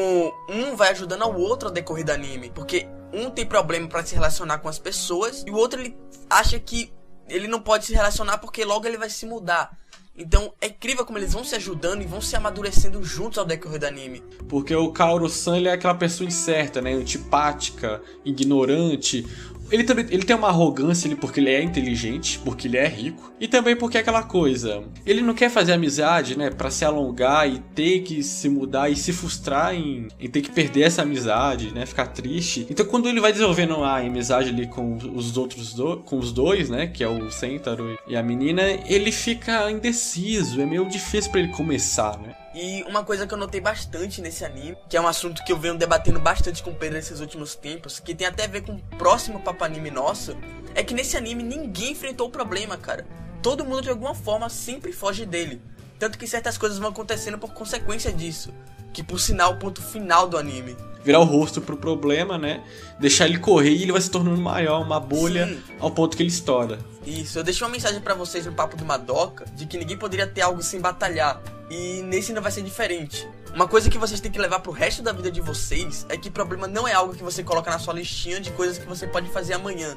um 0.50 0.76
vai 0.76 0.92
ajudando 0.92 1.22
ao 1.22 1.40
outro 1.40 1.70
ao 1.70 1.74
decorrer 1.74 2.04
do 2.04 2.12
anime. 2.12 2.52
Porque 2.54 2.86
um 3.14 3.30
tem 3.30 3.46
problema 3.46 3.88
para 3.88 4.06
se 4.06 4.14
relacionar 4.14 4.60
com 4.60 4.68
as 4.68 4.78
pessoas 4.78 5.44
e 5.48 5.50
o 5.50 5.56
outro 5.56 5.80
ele 5.80 5.98
acha 6.30 6.60
que 6.60 6.92
ele 7.30 7.48
não 7.48 7.62
pode 7.62 7.86
se 7.86 7.94
relacionar 7.94 8.40
porque 8.40 8.66
logo 8.66 8.86
ele 8.86 8.98
vai 8.98 9.10
se 9.10 9.26
mudar. 9.26 9.76
Então 10.18 10.54
é 10.62 10.68
incrível 10.68 11.06
como 11.06 11.18
eles 11.18 11.34
vão 11.34 11.44
se 11.44 11.56
ajudando 11.56 12.02
e 12.02 12.06
vão 12.06 12.22
se 12.22 12.36
amadurecendo 12.36 13.04
juntos 13.04 13.38
ao 13.38 13.46
decorrer 13.46 13.80
do 13.80 13.86
anime. 13.86 14.24
Porque 14.48 14.74
o 14.74 14.92
Kaoru-san 14.92 15.62
é 15.62 15.72
aquela 15.72 15.96
pessoa 15.96 16.28
incerta, 16.28 16.82
né? 16.82 16.94
Antipática, 16.94 18.02
ignorante, 18.24 19.26
ele 19.72 19.84
também 19.84 20.06
ele 20.10 20.24
tem 20.24 20.36
uma 20.36 20.50
arrogância 20.50 21.08
ele 21.08 21.16
porque 21.16 21.40
ele 21.40 21.50
é 21.50 21.62
inteligente, 21.62 22.40
porque 22.40 22.68
ele 22.68 22.78
é 22.78 22.88
rico, 22.88 23.34
e 23.40 23.48
também 23.48 23.76
porque 23.76 23.98
é 23.98 24.02
aquela 24.02 24.24
coisa. 24.24 24.84
Ele 25.06 25.22
não 25.22 25.34
quer 25.34 25.50
fazer 25.50 25.74
amizade, 25.74 26.38
né, 26.38 26.50
para 26.50 26.70
se 26.70 26.86
alongar 26.86 27.50
e 27.50 27.60
ter 27.74 28.02
que 28.02 28.24
se 28.24 28.50
mudar 28.50 28.90
e 28.90 28.96
se 28.96 29.12
frustrar 29.12 29.74
em, 29.76 30.08
em 30.20 30.30
ter 30.30 30.42
que 30.42 30.52
perder 30.52 30.84
essa 30.84 31.02
amizade, 31.02 31.74
né, 31.74 31.86
ficar 31.86 32.08
triste. 32.08 32.66
Então 32.70 32.86
quando 32.86 33.08
ele 33.08 33.20
vai 33.20 33.32
desenvolvendo 33.32 33.84
a 33.84 33.98
amizade 33.98 34.50
ali 34.50 34.68
com 34.68 34.98
os 35.14 35.38
outros 35.38 35.74
do, 35.74 35.98
com 35.98 36.18
os 36.18 36.32
dois, 36.32 36.70
né, 36.70 36.88
que 36.88 37.04
é 37.04 37.08
o 37.08 37.30
Sentaro 37.32 37.98
e 38.08 38.16
a 38.16 38.24
menina, 38.24 38.64
ele 38.88 39.12
fica 39.12 39.70
indeciso, 39.72 40.62
é 40.62 40.66
meio 40.66 40.88
difícil 40.88 41.32
para 41.32 41.42
ele 41.42 41.52
começar, 41.52 42.18
né? 42.20 42.36
E 42.56 42.84
uma 42.84 43.04
coisa 43.04 43.28
que 43.28 43.34
eu 43.34 43.38
notei 43.38 43.60
bastante 43.60 44.22
nesse 44.22 44.46
anime, 44.46 44.78
que 44.90 44.96
é 44.96 45.02
um 45.02 45.07
assunto 45.07 45.44
que 45.44 45.52
eu 45.52 45.60
venho 45.60 45.78
debatendo 45.78 46.22
bastante 46.22 46.63
com 46.63 46.69
o 46.69 46.74
Pedro 46.74 46.96
nesses 46.96 47.19
últimos 47.19 47.54
tempos, 47.54 48.00
que 48.00 48.16
tem 48.16 48.25
até 48.25 48.46
a 48.46 48.48
ver 48.48 48.62
com 48.62 48.75
o 48.75 48.81
próximo 48.98 49.42
papo 49.42 49.66
anime 49.66 49.92
nosso, 49.92 50.38
é 50.74 50.81
que 50.81 50.94
nesse 50.94 51.18
anime 51.18 51.44
ninguém 51.44 51.92
enfrentou 51.92 52.30
o 52.30 52.31
problema, 52.31 52.78
cara. 52.78 53.06
Todo 53.44 53.66
mundo 53.66 53.81
de 53.81 53.90
alguma 53.90 54.16
forma 54.16 54.48
sempre 54.48 54.94
foge 54.94 55.25
dele. 55.25 55.62
Tanto 56.00 56.18
que 56.18 56.25
certas 56.25 56.57
coisas 56.57 56.80
vão 56.80 56.92
acontecendo 56.92 57.38
por 57.38 57.54
consequência 57.54 58.13
disso. 58.13 58.54
Que 58.94 59.04
por 59.04 59.19
sinal 59.19 59.51
o 59.51 59.60
ponto 59.60 59.81
final 59.81 60.25
do 60.25 60.38
anime. 60.38 60.78
Virar 61.06 61.19
o 61.19 61.24
rosto 61.24 61.62
pro 61.62 61.78
problema, 61.78 62.38
né? 62.38 62.63
Deixar 63.00 63.28
ele 63.28 63.38
correr 63.38 63.69
e 63.69 63.84
ele 63.84 63.92
vai 63.92 64.02
se 64.02 64.10
tornando 64.10 64.42
maior, 64.42 64.81
uma 64.81 65.00
bolha 65.00 65.48
Sim. 65.48 65.62
ao 65.80 65.92
ponto 65.92 66.18
que 66.18 66.24
ele 66.24 66.30
estoura. 66.30 66.80
Isso, 67.06 67.38
eu 67.38 67.44
deixei 67.44 67.66
uma 67.66 67.72
mensagem 67.72 68.02
para 68.02 68.16
vocês 68.16 68.46
no 68.48 68.52
papo 68.52 68.75
do 68.75 68.84
Madoka 68.84 69.46
de 69.54 69.68
que 69.68 69.78
ninguém 69.78 69.96
poderia 69.96 70.25
ter 70.25 70.42
algo 70.42 70.63
sem 70.63 70.81
batalhar. 70.81 71.40
E 71.69 72.02
nesse 72.02 72.31
ainda 72.31 72.42
vai 72.42 72.52
ser 72.52 72.63
diferente. 72.63 73.28
Uma 73.54 73.68
coisa 73.68 73.90
que 73.90 73.98
vocês 73.98 74.19
têm 74.19 74.31
que 74.31 74.40
levar 74.40 74.60
pro 74.60 74.72
resto 74.72 75.02
da 75.04 75.12
vida 75.13 75.31
de 75.31 75.42
vocês 75.42 76.06
é 76.10 76.18
que 76.18 76.30
problema 76.30 76.68
não 76.68 76.88
é 76.88 76.94
algo 76.94 77.16
que 77.16 77.24
você 77.24 77.44
coloca 77.44 77.69
na 77.69 77.80
sua 77.80 77.94
listinha 77.94 78.40
de 78.40 78.51
coisas 78.51 78.78
que 78.78 78.86
você 78.86 79.08
pode 79.08 79.30
fazer 79.30 79.54
amanhã. 79.54 79.96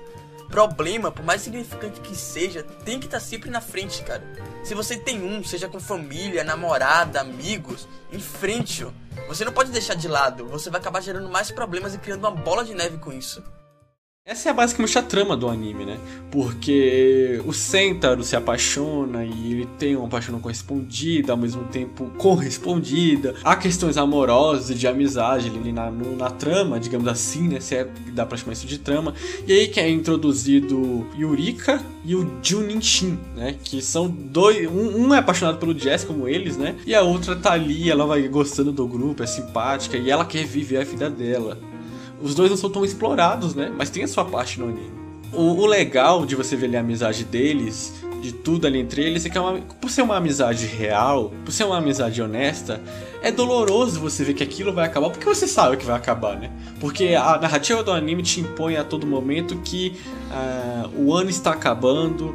Problema, 0.50 1.10
por 1.10 1.24
mais 1.24 1.42
significante 1.42 2.00
que 2.00 2.16
seja, 2.16 2.62
tem 2.84 2.98
que 2.98 3.06
estar 3.06 3.18
tá 3.18 3.24
sempre 3.24 3.50
na 3.50 3.60
frente, 3.60 4.02
cara. 4.02 4.22
Se 4.64 4.74
você 4.74 4.96
tem 4.96 5.22
um, 5.22 5.44
seja 5.44 5.68
com 5.68 5.78
família, 5.78 6.42
namorada, 6.42 7.20
amigos, 7.20 7.86
enfrente-o. 8.10 8.92
Você 9.28 9.44
não 9.44 9.52
pode 9.52 9.70
deixar 9.70 9.94
de 9.94 10.08
lado, 10.08 10.46
você 10.46 10.70
vai 10.70 10.80
acabar 10.80 11.02
gerando 11.02 11.28
mais 11.28 11.50
problemas 11.50 11.94
e 11.94 11.98
criando 11.98 12.20
uma 12.20 12.30
bola 12.30 12.64
de 12.64 12.74
neve 12.74 12.96
com 12.98 13.12
isso. 13.12 13.42
Essa 14.28 14.50
é 14.50 14.52
basicamente 14.52 14.98
a 14.98 15.00
trama 15.02 15.34
do 15.34 15.48
anime, 15.48 15.86
né? 15.86 15.96
Porque 16.30 17.40
o 17.46 17.52
Sentaro 17.54 18.22
se 18.22 18.36
apaixona 18.36 19.24
e 19.24 19.52
ele 19.52 19.68
tem 19.78 19.96
uma 19.96 20.06
paixão 20.06 20.34
não 20.34 20.40
correspondida, 20.40 21.32
ao 21.32 21.38
mesmo 21.38 21.64
tempo 21.64 22.10
correspondida. 22.18 23.34
Há 23.42 23.56
questões 23.56 23.96
amorosas 23.96 24.68
e 24.68 24.74
de 24.74 24.86
amizade 24.86 25.48
ali 25.48 25.72
na, 25.72 25.90
na 25.90 26.28
trama, 26.28 26.78
digamos 26.78 27.08
assim, 27.08 27.48
né? 27.48 27.58
Se 27.58 27.74
é, 27.74 27.88
dá 28.12 28.26
pra 28.26 28.36
chamar 28.36 28.52
isso 28.52 28.66
de 28.66 28.76
trama. 28.76 29.14
E 29.46 29.52
aí 29.54 29.66
que 29.66 29.80
é 29.80 29.88
introduzido 29.88 31.06
Yurika 31.18 31.80
e 32.04 32.14
o 32.14 32.30
Junin-shin, 32.42 33.18
né? 33.34 33.56
Que 33.64 33.80
são 33.80 34.10
dois... 34.10 34.68
Um, 34.68 35.06
um, 35.06 35.14
é 35.14 35.18
apaixonado 35.20 35.56
pelo 35.56 35.72
Jazz, 35.72 36.04
como 36.04 36.28
eles, 36.28 36.58
né? 36.58 36.76
E 36.86 36.94
a 36.94 37.00
outra 37.00 37.34
tá 37.34 37.52
ali, 37.52 37.90
ela 37.90 38.04
vai 38.04 38.28
gostando 38.28 38.72
do 38.72 38.86
grupo, 38.86 39.22
é 39.22 39.26
simpática 39.26 39.96
e 39.96 40.10
ela 40.10 40.26
quer 40.26 40.44
viver 40.44 40.82
a 40.82 40.84
vida 40.84 41.08
dela 41.08 41.56
os 42.20 42.34
dois 42.34 42.50
não 42.50 42.56
são 42.56 42.70
tão 42.70 42.84
explorados, 42.84 43.54
né? 43.54 43.72
Mas 43.76 43.90
tem 43.90 44.02
a 44.02 44.08
sua 44.08 44.24
parte 44.24 44.58
no 44.58 44.66
anime. 44.66 44.90
O, 45.32 45.60
o 45.60 45.66
legal 45.66 46.24
de 46.24 46.34
você 46.34 46.56
ver 46.56 46.74
a 46.76 46.80
amizade 46.80 47.24
deles, 47.24 47.94
de 48.20 48.32
tudo 48.32 48.66
ali 48.66 48.78
entre 48.78 49.02
eles, 49.02 49.24
é 49.26 49.28
que 49.28 49.38
é 49.38 49.40
uma, 49.40 49.60
por 49.60 49.90
ser 49.90 50.02
uma 50.02 50.16
amizade 50.16 50.66
real, 50.66 51.32
por 51.44 51.52
ser 51.52 51.64
uma 51.64 51.78
amizade 51.78 52.20
honesta, 52.20 52.80
é 53.22 53.30
doloroso 53.30 54.00
você 54.00 54.24
ver 54.24 54.34
que 54.34 54.42
aquilo 54.42 54.72
vai 54.72 54.86
acabar, 54.86 55.10
porque 55.10 55.26
você 55.26 55.46
sabe 55.46 55.76
que 55.76 55.84
vai 55.84 55.96
acabar, 55.96 56.36
né? 56.36 56.50
Porque 56.80 57.14
a 57.14 57.38
narrativa 57.38 57.82
do 57.82 57.92
anime 57.92 58.22
te 58.22 58.40
impõe 58.40 58.76
a 58.76 58.84
todo 58.84 59.06
momento 59.06 59.56
que 59.58 59.98
uh, 60.30 61.02
o 61.02 61.14
ano 61.14 61.30
está 61.30 61.52
acabando, 61.52 62.34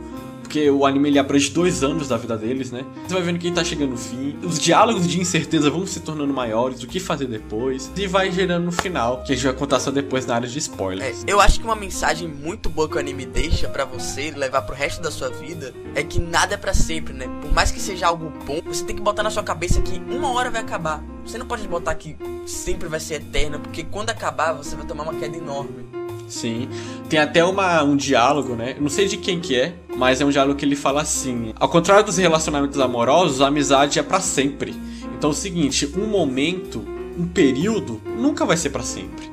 porque 0.54 0.70
o 0.70 0.86
anime 0.86 1.10
ele 1.10 1.18
abrange 1.18 1.50
dois 1.50 1.84
anos 1.84 2.08
da 2.08 2.16
vida 2.16 2.38
deles, 2.38 2.72
né? 2.72 2.86
Você 3.08 3.16
vai 3.16 3.24
vendo 3.24 3.40
que 3.40 3.52
tá 3.52 3.64
chegando 3.64 3.90
no 3.90 3.98
fim, 3.98 4.38
os 4.44 4.60
diálogos 4.60 5.08
de 5.08 5.20
incerteza 5.20 5.68
vão 5.68 5.84
se 5.88 6.00
tornando 6.00 6.32
maiores, 6.32 6.84
o 6.84 6.88
que 6.88 7.00
fazer 7.00 7.26
depois, 7.26 7.92
e 7.98 8.06
vai 8.06 8.32
gerando 8.32 8.66
no 8.66 8.72
final, 8.72 9.24
que 9.24 9.34
a 9.34 9.36
gente 9.36 9.46
vai 9.46 9.56
contar 9.56 9.80
só 9.80 9.90
depois 9.90 10.28
na 10.28 10.36
área 10.36 10.48
de 10.48 10.60
spoilers. 10.60 11.24
É, 11.24 11.32
eu 11.32 11.42
acho 11.42 11.60
que 11.60 11.66
uma 11.66 11.76
mensagem 11.76 12.28
muito 12.28 12.70
boa 12.70 12.88
que 12.88 12.96
o 12.96 13.00
anime 13.00 13.26
deixa 13.26 13.68
para 13.68 13.84
você 13.84 14.30
levar 14.30 14.62
pro 14.62 14.76
resto 14.76 15.02
da 15.02 15.10
sua 15.10 15.30
vida 15.30 15.74
é 15.96 16.04
que 16.04 16.20
nada 16.20 16.54
é 16.54 16.58
para 16.58 16.76
sempre, 16.76 17.16
né? 17.16 17.26
Por 17.42 17.52
mais 17.52 17.72
que 17.72 17.80
seja 17.80 18.06
algo 18.06 18.32
bom, 18.46 18.62
você 18.64 18.86
tem 18.86 18.96
que 18.96 19.02
botar 19.02 19.24
na 19.24 19.32
sua 19.32 19.42
cabeça 19.42 19.82
que 19.82 20.00
uma 20.08 20.32
hora 20.34 20.52
vai 20.52 20.62
acabar. 20.62 21.04
Você 21.26 21.40
não 21.40 21.48
pode 21.48 21.68
botar 21.68 21.96
que 21.96 22.16
sempre 22.46 22.88
vai 22.88 23.00
ser 23.00 23.16
eterna, 23.16 23.58
porque 23.58 23.84
quando 23.84 24.12
acabar 24.12 24.54
você 24.54 24.76
vai 24.76 24.86
tomar 24.86 25.02
uma 25.02 25.16
queda 25.16 25.36
enorme. 25.36 26.03
Sim. 26.34 26.68
Tem 27.08 27.20
até 27.20 27.46
uma, 27.46 27.84
um 27.84 27.96
diálogo, 27.96 28.56
né? 28.56 28.76
Não 28.80 28.90
sei 28.90 29.08
de 29.08 29.18
quem 29.18 29.40
que 29.40 29.56
é, 29.56 29.76
mas 29.96 30.20
é 30.20 30.26
um 30.26 30.32
diálogo 30.32 30.58
que 30.58 30.66
ele 30.66 30.76
fala 30.76 31.04
assim: 31.04 31.54
Ao 31.60 31.70
contrário 31.70 32.04
dos 32.04 32.18
relacionamentos 32.18 32.80
amorosos, 32.80 33.40
a 33.40 33.48
amizade 33.48 34.00
é 34.00 34.04
para 34.04 34.20
sempre. 34.20 34.74
Então 35.16 35.30
é 35.30 35.34
o 35.34 35.36
seguinte, 35.36 35.88
um 35.96 36.08
momento, 36.08 36.84
um 37.18 37.28
período, 37.28 38.02
nunca 38.18 38.46
vai 38.46 38.58
ser 38.58 38.72
para 38.72 38.82
sempre. 38.82 39.32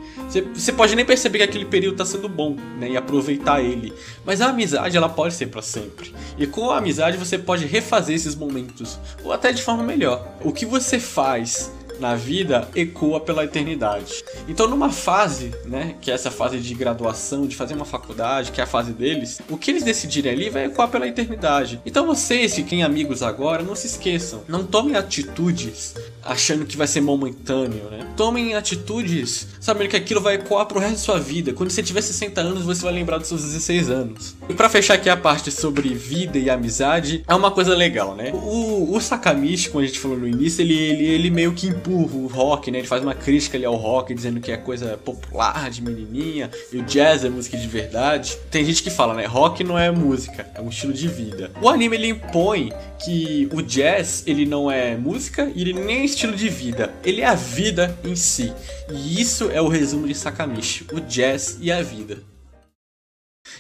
Você, 0.55 0.73
pode 0.73 0.95
nem 0.95 1.05
perceber 1.05 1.39
que 1.39 1.45
aquele 1.45 1.65
período 1.65 1.97
tá 1.97 2.05
sendo 2.05 2.29
bom, 2.29 2.55
né? 2.79 2.91
E 2.91 2.97
aproveitar 2.97 3.61
ele. 3.61 3.93
Mas 4.25 4.41
a 4.41 4.51
amizade, 4.51 4.97
ela 4.97 5.09
pode 5.09 5.35
ser 5.35 5.47
para 5.47 5.63
sempre. 5.63 6.15
E 6.39 6.47
com 6.47 6.71
a 6.71 6.79
amizade 6.79 7.17
você 7.17 7.37
pode 7.37 7.67
refazer 7.67 8.15
esses 8.15 8.37
momentos, 8.37 8.97
ou 9.25 9.33
até 9.33 9.51
de 9.53 9.63
forma 9.63 9.83
melhor. 9.83 10.37
O 10.45 10.53
que 10.53 10.65
você 10.65 11.01
faz 11.01 11.73
na 12.01 12.15
vida 12.17 12.69
ecoa 12.75 13.21
pela 13.21 13.45
eternidade. 13.45 14.25
Então, 14.49 14.69
numa 14.69 14.91
fase, 14.91 15.53
né, 15.65 15.95
que 16.01 16.11
é 16.11 16.15
essa 16.15 16.31
fase 16.31 16.59
de 16.59 16.75
graduação, 16.75 17.47
de 17.47 17.55
fazer 17.55 17.75
uma 17.75 17.85
faculdade, 17.85 18.53
que 18.53 18.61
é 18.61 18.65
a 18.65 18.67
fase 18.67 18.93
deles, 18.93 19.41
o 19.49 19.57
que 19.57 19.71
eles 19.71 19.85
decidirem 19.85 20.33
ali 20.33 20.51
vai 20.51 20.65
ecoar 20.65 20.89
pela 20.89 21.07
eternidade. 21.07 21.81
Então, 21.85 22.07
vocês 22.07 22.55
que 22.55 22.63
têm 22.63 22.83
amigos 22.83 23.23
agora, 23.23 23.63
não 23.63 23.75
se 23.75 23.87
esqueçam, 23.87 24.43
não 24.49 24.65
tomem 24.65 24.97
atitudes 24.97 25.95
achando 26.23 26.65
que 26.65 26.77
vai 26.77 26.87
ser 26.87 27.01
momentâneo, 27.01 27.91
né? 27.91 28.07
Tomem 28.17 28.55
atitudes 28.55 29.49
sabendo 29.61 29.91
que 29.91 29.97
aquilo 29.97 30.21
vai 30.21 30.35
ecoar 30.35 30.67
pro 30.67 30.79
resto 30.79 30.95
da 30.95 30.99
sua 30.99 31.19
vida. 31.19 31.53
Quando 31.53 31.71
você 31.71 31.83
tiver 31.83 32.03
60 32.03 32.41
anos, 32.41 32.65
você 32.65 32.83
vai 32.83 32.93
lembrar 32.93 33.19
dos 33.19 33.29
seus 33.29 33.43
16 33.43 33.91
anos. 33.91 34.37
E 34.49 34.55
para 34.55 34.69
fechar 34.69 34.95
aqui 34.95 35.09
a 35.09 35.17
parte 35.17 35.51
sobre 35.51 35.89
vida 35.89 36.39
e 36.39 36.51
amizade, 36.51 37.25
é 37.27 37.35
uma 37.35 37.51
coisa 37.51 37.75
legal, 37.75 38.15
né? 38.15 38.33
O, 38.35 38.95
o 38.95 39.01
Sakamichi, 39.01 39.71
como 39.71 39.83
a 39.83 39.87
gente 39.87 39.99
falou 39.99 40.19
no 40.19 40.29
início, 40.29 40.63
ele, 40.63 40.77
ele, 40.77 41.07
ele 41.07 41.31
meio 41.31 41.53
que 41.53 41.67
empurra 41.91 42.17
o 42.17 42.27
rock, 42.27 42.71
né? 42.71 42.79
Ele 42.79 42.87
faz 42.87 43.03
uma 43.03 43.15
crítica 43.15 43.57
ali 43.57 43.65
ao 43.65 43.75
rock, 43.75 44.15
dizendo 44.15 44.41
que 44.41 44.53
é 44.53 44.57
coisa 44.57 44.97
popular 44.97 45.69
de 45.71 45.83
menininha 45.83 46.51
e 46.73 46.79
o 46.79 46.83
jazz 46.83 47.25
é 47.25 47.29
música 47.29 47.57
de 47.57 47.67
verdade. 47.67 48.37
Tem 48.51 48.65
gente 48.65 48.83
que 48.83 48.91
fala, 48.91 49.15
né? 49.15 49.27
Rock 49.27 49.65
não 49.65 49.79
é 49.79 49.91
música, 49.91 50.49
é 50.55 50.61
um 50.61 50.69
estilo 50.69 50.93
de 50.93 51.09
vida. 51.09 51.51
O 51.61 51.69
anime 51.69 51.97
ele 51.97 52.09
impõe 52.09 52.73
que 53.05 53.49
o 53.53 53.61
jazz 53.61 54.23
ele 54.27 54.47
não 54.47 54.71
é 54.71 54.97
música 54.97 55.51
e 55.55 55.63
ele 55.63 55.73
nem 55.73 56.01
é 56.01 56.05
estilo 56.05 56.37
de 56.37 56.49
vida, 56.49 56.93
ele 57.05 57.21
é 57.21 57.27
a 57.27 57.35
vida 57.35 57.99
em 58.05 58.15
si. 58.15 58.53
E 58.89 59.21
isso 59.21 59.51
é 59.51 59.61
o 59.61 59.69
resumo 59.69 60.07
de 60.07 60.15
Sakamichi, 60.15 60.87
o 60.93 61.01
jazz 61.01 61.59
e 61.61 61.73
a 61.73 61.83
vida. 61.83 62.23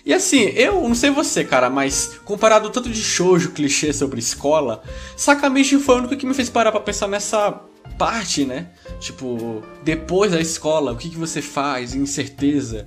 E 0.04 0.14
assim, 0.14 0.44
eu 0.54 0.80
não 0.82 0.94
sei 0.94 1.10
você, 1.10 1.44
cara, 1.44 1.68
mas 1.68 2.18
comparado 2.24 2.70
tanto 2.70 2.88
de 2.88 3.02
shoujo 3.02 3.50
clichê 3.50 3.92
sobre 3.92 4.20
escola, 4.20 4.82
Sakamichi 5.16 5.78
foi 5.78 5.96
o 5.96 5.98
único 5.98 6.16
que 6.16 6.26
me 6.26 6.34
fez 6.34 6.48
parar 6.48 6.70
pra 6.70 6.80
pensar 6.80 7.08
nessa 7.08 7.60
parte, 8.00 8.46
né? 8.46 8.68
Tipo, 8.98 9.62
depois 9.82 10.32
da 10.32 10.40
escola, 10.40 10.90
o 10.90 10.96
que, 10.96 11.10
que 11.10 11.18
você 11.18 11.42
faz? 11.42 11.94
Incerteza. 11.94 12.86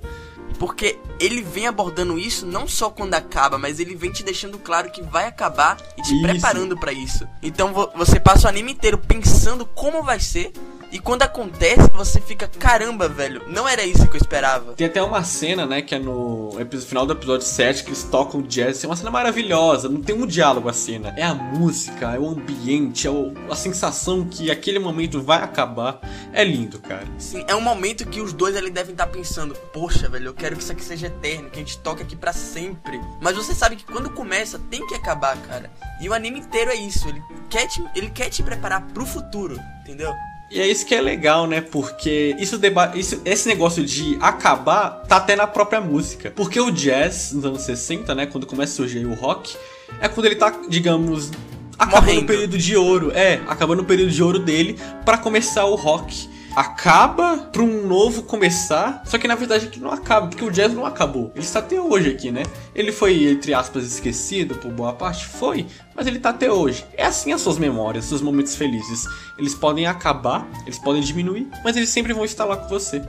Porque 0.58 0.98
ele 1.20 1.40
vem 1.40 1.68
abordando 1.68 2.18
isso 2.18 2.44
não 2.44 2.66
só 2.66 2.90
quando 2.90 3.14
acaba, 3.14 3.56
mas 3.56 3.78
ele 3.78 3.94
vem 3.94 4.10
te 4.10 4.24
deixando 4.24 4.58
claro 4.58 4.90
que 4.90 5.02
vai 5.02 5.26
acabar 5.26 5.76
e 5.96 6.02
te 6.02 6.12
isso. 6.14 6.22
preparando 6.22 6.76
para 6.76 6.92
isso. 6.92 7.28
Então 7.40 7.72
você 7.94 8.18
passa 8.18 8.48
o 8.48 8.50
anime 8.50 8.72
inteiro 8.72 8.98
pensando 8.98 9.64
como 9.64 10.02
vai 10.02 10.18
ser 10.18 10.52
e 10.94 11.00
quando 11.00 11.22
acontece, 11.22 11.90
você 11.92 12.20
fica, 12.20 12.46
caramba, 12.46 13.08
velho, 13.08 13.42
não 13.48 13.66
era 13.66 13.82
isso 13.82 14.06
que 14.06 14.16
eu 14.16 14.20
esperava. 14.20 14.74
Tem 14.74 14.86
até 14.86 15.02
uma 15.02 15.24
cena, 15.24 15.66
né, 15.66 15.82
que 15.82 15.92
é 15.92 15.98
no 15.98 16.52
final 16.86 17.04
do 17.04 17.12
episódio 17.12 17.44
7, 17.44 17.82
que 17.82 17.88
eles 17.88 18.04
tocam 18.04 18.40
jazz. 18.42 18.84
É 18.84 18.86
uma 18.86 18.94
cena 18.94 19.10
maravilhosa, 19.10 19.88
não 19.88 20.00
tem 20.00 20.14
um 20.14 20.24
diálogo 20.24 20.68
a 20.68 20.72
cena. 20.72 21.12
É 21.16 21.24
a 21.24 21.34
música, 21.34 22.14
é 22.14 22.18
o 22.20 22.28
ambiente, 22.28 23.08
é 23.08 23.10
a 23.50 23.56
sensação 23.56 24.24
que 24.24 24.52
aquele 24.52 24.78
momento 24.78 25.20
vai 25.20 25.42
acabar. 25.42 25.98
É 26.32 26.44
lindo, 26.44 26.78
cara. 26.78 27.08
Sim, 27.18 27.44
é 27.48 27.56
um 27.56 27.60
momento 27.60 28.06
que 28.06 28.20
os 28.20 28.32
dois 28.32 28.56
ali 28.56 28.70
devem 28.70 28.92
estar 28.92 29.08
pensando, 29.08 29.52
poxa, 29.72 30.08
velho, 30.08 30.26
eu 30.26 30.34
quero 30.34 30.54
que 30.54 30.62
isso 30.62 30.70
aqui 30.70 30.84
seja 30.84 31.08
eterno, 31.08 31.50
que 31.50 31.56
a 31.56 31.62
gente 31.62 31.76
toque 31.78 32.04
aqui 32.04 32.14
para 32.14 32.32
sempre. 32.32 33.00
Mas 33.20 33.34
você 33.34 33.52
sabe 33.52 33.74
que 33.74 33.84
quando 33.84 34.10
começa, 34.10 34.60
tem 34.70 34.86
que 34.86 34.94
acabar, 34.94 35.36
cara. 35.38 35.72
E 36.00 36.08
o 36.08 36.14
anime 36.14 36.38
inteiro 36.38 36.70
é 36.70 36.76
isso, 36.76 37.08
ele 37.08 37.20
quer 37.50 37.66
te, 37.66 37.84
ele 37.96 38.10
quer 38.10 38.30
te 38.30 38.44
preparar 38.44 38.80
pro 38.92 39.04
futuro, 39.04 39.58
entendeu? 39.80 40.14
E 40.50 40.60
é 40.60 40.66
isso 40.66 40.86
que 40.86 40.94
é 40.94 41.00
legal, 41.00 41.46
né? 41.46 41.60
Porque 41.60 42.36
isso, 42.38 42.60
isso 42.94 43.20
esse 43.24 43.48
negócio 43.48 43.84
de 43.84 44.16
acabar 44.20 45.02
tá 45.08 45.16
até 45.16 45.34
na 45.34 45.46
própria 45.46 45.80
música. 45.80 46.32
Porque 46.34 46.60
o 46.60 46.70
jazz, 46.70 47.32
nos 47.32 47.44
anos 47.44 47.62
60, 47.62 48.14
né? 48.14 48.26
Quando 48.26 48.46
começa 48.46 48.72
a 48.72 48.76
surgir 48.76 49.04
o 49.04 49.14
rock, 49.14 49.56
é 50.00 50.08
quando 50.08 50.26
ele 50.26 50.36
tá, 50.36 50.52
digamos, 50.68 51.30
acabando 51.78 52.06
Morrendo. 52.06 52.22
o 52.22 52.26
período 52.26 52.58
de 52.58 52.76
ouro. 52.76 53.10
É, 53.12 53.40
acabando 53.46 53.82
o 53.82 53.84
período 53.84 54.10
de 54.10 54.22
ouro 54.22 54.38
dele 54.38 54.78
para 55.04 55.18
começar 55.18 55.64
o 55.64 55.74
rock 55.74 56.28
acaba 56.54 57.38
para 57.38 57.62
um 57.62 57.86
novo 57.86 58.22
começar, 58.22 59.02
só 59.04 59.18
que 59.18 59.28
na 59.28 59.34
verdade 59.34 59.66
aqui 59.66 59.80
não 59.80 59.90
acaba, 59.90 60.28
porque 60.28 60.44
o 60.44 60.50
jazz 60.50 60.72
não 60.72 60.86
acabou. 60.86 61.30
Ele 61.34 61.44
está 61.44 61.58
até 61.58 61.80
hoje 61.80 62.10
aqui, 62.10 62.30
né? 62.30 62.42
Ele 62.74 62.92
foi, 62.92 63.24
entre 63.30 63.52
aspas, 63.52 63.84
esquecido 63.84 64.54
por 64.56 64.70
boa 64.70 64.92
parte? 64.92 65.26
Foi, 65.26 65.66
mas 65.94 66.06
ele 66.06 66.18
está 66.18 66.30
até 66.30 66.50
hoje. 66.50 66.84
É 66.96 67.04
assim 67.04 67.32
as 67.32 67.40
suas 67.40 67.58
memórias, 67.58 68.04
seus 68.04 68.22
momentos 68.22 68.54
felizes. 68.54 69.06
Eles 69.38 69.54
podem 69.54 69.86
acabar, 69.86 70.46
eles 70.62 70.78
podem 70.78 71.02
diminuir, 71.02 71.48
mas 71.64 71.76
eles 71.76 71.88
sempre 71.88 72.12
vão 72.12 72.24
estar 72.24 72.44
lá 72.44 72.56
com 72.56 72.68
você. 72.68 73.02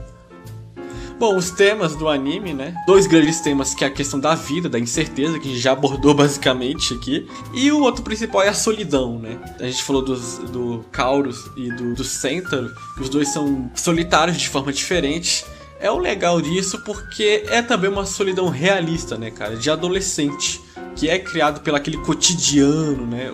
Bom, 1.18 1.34
os 1.34 1.50
temas 1.50 1.96
do 1.96 2.10
anime, 2.10 2.52
né? 2.52 2.74
Dois 2.86 3.06
grandes 3.06 3.40
temas 3.40 3.74
que 3.74 3.82
é 3.82 3.86
a 3.86 3.90
questão 3.90 4.20
da 4.20 4.34
vida, 4.34 4.68
da 4.68 4.78
incerteza, 4.78 5.38
que 5.38 5.48
a 5.48 5.50
gente 5.50 5.62
já 5.62 5.72
abordou 5.72 6.12
basicamente 6.14 6.92
aqui. 6.92 7.26
E 7.54 7.72
o 7.72 7.80
outro 7.80 8.02
principal 8.02 8.42
é 8.42 8.48
a 8.48 8.54
solidão, 8.54 9.18
né? 9.18 9.38
A 9.58 9.64
gente 9.64 9.82
falou 9.82 10.02
dos, 10.02 10.38
do 10.38 10.84
Caurus 10.92 11.50
e 11.56 11.72
do, 11.72 11.94
do 11.94 12.04
Centauro, 12.04 12.70
que 12.94 13.02
os 13.02 13.08
dois 13.08 13.28
são 13.28 13.70
solitários 13.74 14.36
de 14.36 14.46
forma 14.46 14.70
diferente. 14.70 15.46
É 15.80 15.90
o 15.90 15.96
legal 15.96 16.40
disso 16.42 16.82
porque 16.84 17.44
é 17.48 17.62
também 17.62 17.88
uma 17.88 18.04
solidão 18.04 18.50
realista, 18.50 19.16
né, 19.16 19.30
cara? 19.30 19.56
De 19.56 19.70
adolescente, 19.70 20.60
que 20.94 21.08
é 21.08 21.18
criado 21.18 21.62
pelo 21.62 21.78
aquele 21.78 21.96
cotidiano, 21.96 23.06
né? 23.06 23.32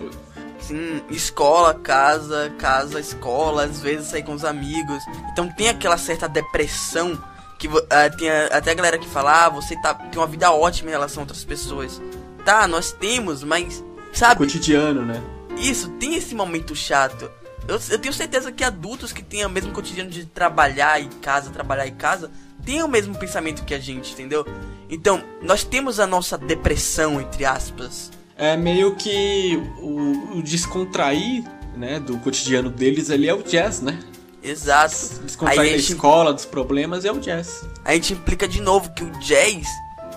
Sim, 0.61 1.01
escola, 1.09 1.73
casa, 1.73 2.49
casa, 2.57 2.97
escola, 2.97 3.65
às 3.65 3.81
vezes 3.81 4.07
sair 4.07 4.23
com 4.23 4.33
os 4.33 4.45
amigos. 4.45 5.03
Então 5.33 5.49
tem 5.49 5.67
aquela 5.67 5.97
certa 5.97 6.29
depressão 6.29 7.21
que 7.63 7.67
uh, 7.69 7.81
tem 8.17 8.29
até 8.29 8.71
a 8.71 8.73
galera 8.73 8.97
que 8.97 9.07
fala, 9.07 9.45
ah, 9.45 9.49
você 9.49 9.73
tá, 9.81 9.93
tem 9.93 10.19
uma 10.19 10.27
vida 10.27 10.51
ótima 10.51 10.89
em 10.89 10.91
relação 10.91 11.21
a 11.21 11.23
outras 11.23 11.45
pessoas. 11.45 12.01
Tá, 12.43 12.67
nós 12.67 12.91
temos, 12.91 13.41
mas, 13.41 13.81
sabe? 14.11 14.39
Cotidiano, 14.39 15.05
né? 15.05 15.23
Isso, 15.57 15.89
tem 15.91 16.15
esse 16.15 16.35
momento 16.35 16.75
chato. 16.75 17.31
Eu, 17.65 17.79
eu 17.89 17.97
tenho 17.97 18.13
certeza 18.13 18.51
que 18.51 18.65
adultos 18.65 19.13
que 19.13 19.23
têm 19.23 19.45
o 19.45 19.49
mesmo 19.49 19.71
cotidiano 19.71 20.09
de 20.09 20.25
trabalhar 20.25 21.01
em 21.01 21.07
casa, 21.07 21.51
trabalhar 21.51 21.87
em 21.87 21.95
casa, 21.95 22.29
têm 22.65 22.83
o 22.83 22.87
mesmo 22.87 23.15
pensamento 23.15 23.63
que 23.63 23.73
a 23.73 23.79
gente, 23.79 24.11
entendeu? 24.11 24.45
Então, 24.89 25.23
nós 25.41 25.63
temos 25.63 26.01
a 26.01 26.05
nossa 26.05 26.37
depressão, 26.37 27.21
entre 27.21 27.45
aspas. 27.45 28.11
É 28.35 28.57
meio 28.57 28.93
que 28.97 29.55
o, 29.79 30.37
o 30.37 30.43
descontrair, 30.43 31.45
né, 31.77 31.97
do 31.97 32.17
cotidiano 32.17 32.69
deles 32.69 33.09
ali 33.09 33.29
é 33.29 33.33
o 33.33 33.41
jazz, 33.41 33.79
né? 33.79 33.97
Exato. 34.43 34.95
Descontrair 35.23 35.71
da 35.71 35.77
escola, 35.77 36.33
dos 36.33 36.45
problemas, 36.45 37.05
é 37.05 37.11
o 37.11 37.19
jazz. 37.19 37.63
A 37.85 37.93
gente 37.93 38.13
implica 38.13 38.47
de 38.47 38.61
novo 38.61 38.91
que 38.93 39.03
o 39.03 39.11
jazz 39.19 39.65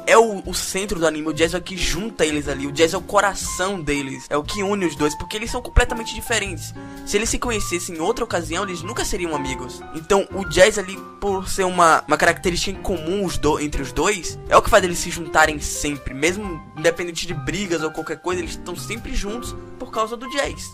é 0.06 0.16
o, 0.16 0.42
o, 0.46 0.54
centro 0.54 1.00
do 1.00 1.06
anime, 1.06 1.26
o 1.26 1.32
jazz 1.32 1.52
é 1.52 1.58
o 1.58 1.62
que 1.62 1.76
junta 1.76 2.24
eles 2.24 2.48
ali, 2.48 2.66
o 2.66 2.72
jazz 2.72 2.94
é 2.94 2.96
o 2.96 3.00
coração 3.00 3.80
deles, 3.80 4.24
é 4.30 4.36
o 4.36 4.42
que 4.42 4.62
une 4.62 4.86
os 4.86 4.94
dois, 4.94 5.16
porque 5.16 5.36
eles 5.36 5.50
são 5.50 5.60
completamente 5.60 6.14
diferentes. 6.14 6.72
Se 7.04 7.16
eles 7.16 7.28
se 7.28 7.38
conhecessem 7.38 7.96
em 7.96 8.00
outra 8.00 8.24
ocasião, 8.24 8.62
eles 8.62 8.82
nunca 8.82 9.04
seriam 9.04 9.34
amigos. 9.34 9.82
Então, 9.94 10.26
o 10.32 10.44
jazz 10.44 10.78
ali, 10.78 10.96
por 11.20 11.48
ser 11.48 11.64
uma, 11.64 12.04
uma 12.06 12.16
característica 12.16 12.78
em 12.78 12.80
comum 12.80 13.24
os 13.24 13.36
do, 13.36 13.58
entre 13.58 13.82
os 13.82 13.92
dois, 13.92 14.38
é 14.48 14.56
o 14.56 14.62
que 14.62 14.70
faz 14.70 14.84
eles 14.84 14.98
se 14.98 15.10
juntarem 15.10 15.58
sempre, 15.58 16.14
mesmo 16.14 16.62
independente 16.76 17.26
de 17.26 17.34
brigas 17.34 17.82
ou 17.82 17.90
qualquer 17.90 18.18
coisa, 18.18 18.40
eles 18.40 18.52
estão 18.52 18.76
sempre 18.76 19.14
juntos 19.14 19.56
por 19.78 19.90
causa 19.90 20.16
do 20.16 20.28
jazz. 20.30 20.72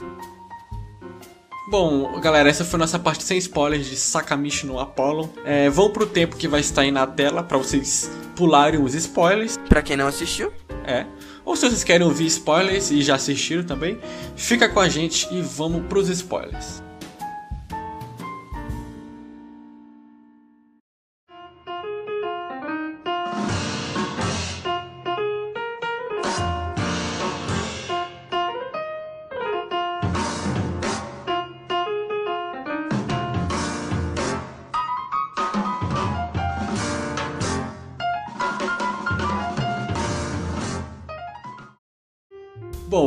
Bom, 1.69 2.21
galera, 2.21 2.49
essa 2.49 2.65
foi 2.65 2.79
nossa 2.79 2.99
parte 2.99 3.23
sem 3.23 3.39
spoilers 3.39 3.87
de 3.87 3.97
Sakamichi 3.97 4.67
no 4.67 4.81
Apollo. 4.81 5.33
É, 5.45 5.71
vão 5.71 5.91
pro 5.91 6.07
tempo 6.07 6.37
que 6.37 6.49
vai 6.49 6.61
estar 6.61 6.83
aí 6.83 6.91
na 6.91 7.07
tela 7.07 7.43
para 7.43 7.57
vocês 7.57 8.11
pularem 8.35 8.83
os 8.83 8.95
spoilers. 8.95 9.57
Para 9.69 9.81
quem 9.81 9.97
não 9.97 10.09
assistiu. 10.09 10.53
É. 10.85 11.07
Ou 11.45 11.55
se 11.55 11.69
vocês 11.69 11.85
querem 11.85 12.07
ouvir 12.07 12.27
spoilers 12.27 12.91
e 12.91 13.01
já 13.01 13.15
assistiram 13.15 13.63
também, 13.63 13.99
fica 14.35 14.69
com 14.69 14.81
a 14.81 14.89
gente 14.89 15.29
e 15.33 15.41
vamos 15.41 15.87
pros 15.87 16.09
spoilers. 16.09 16.83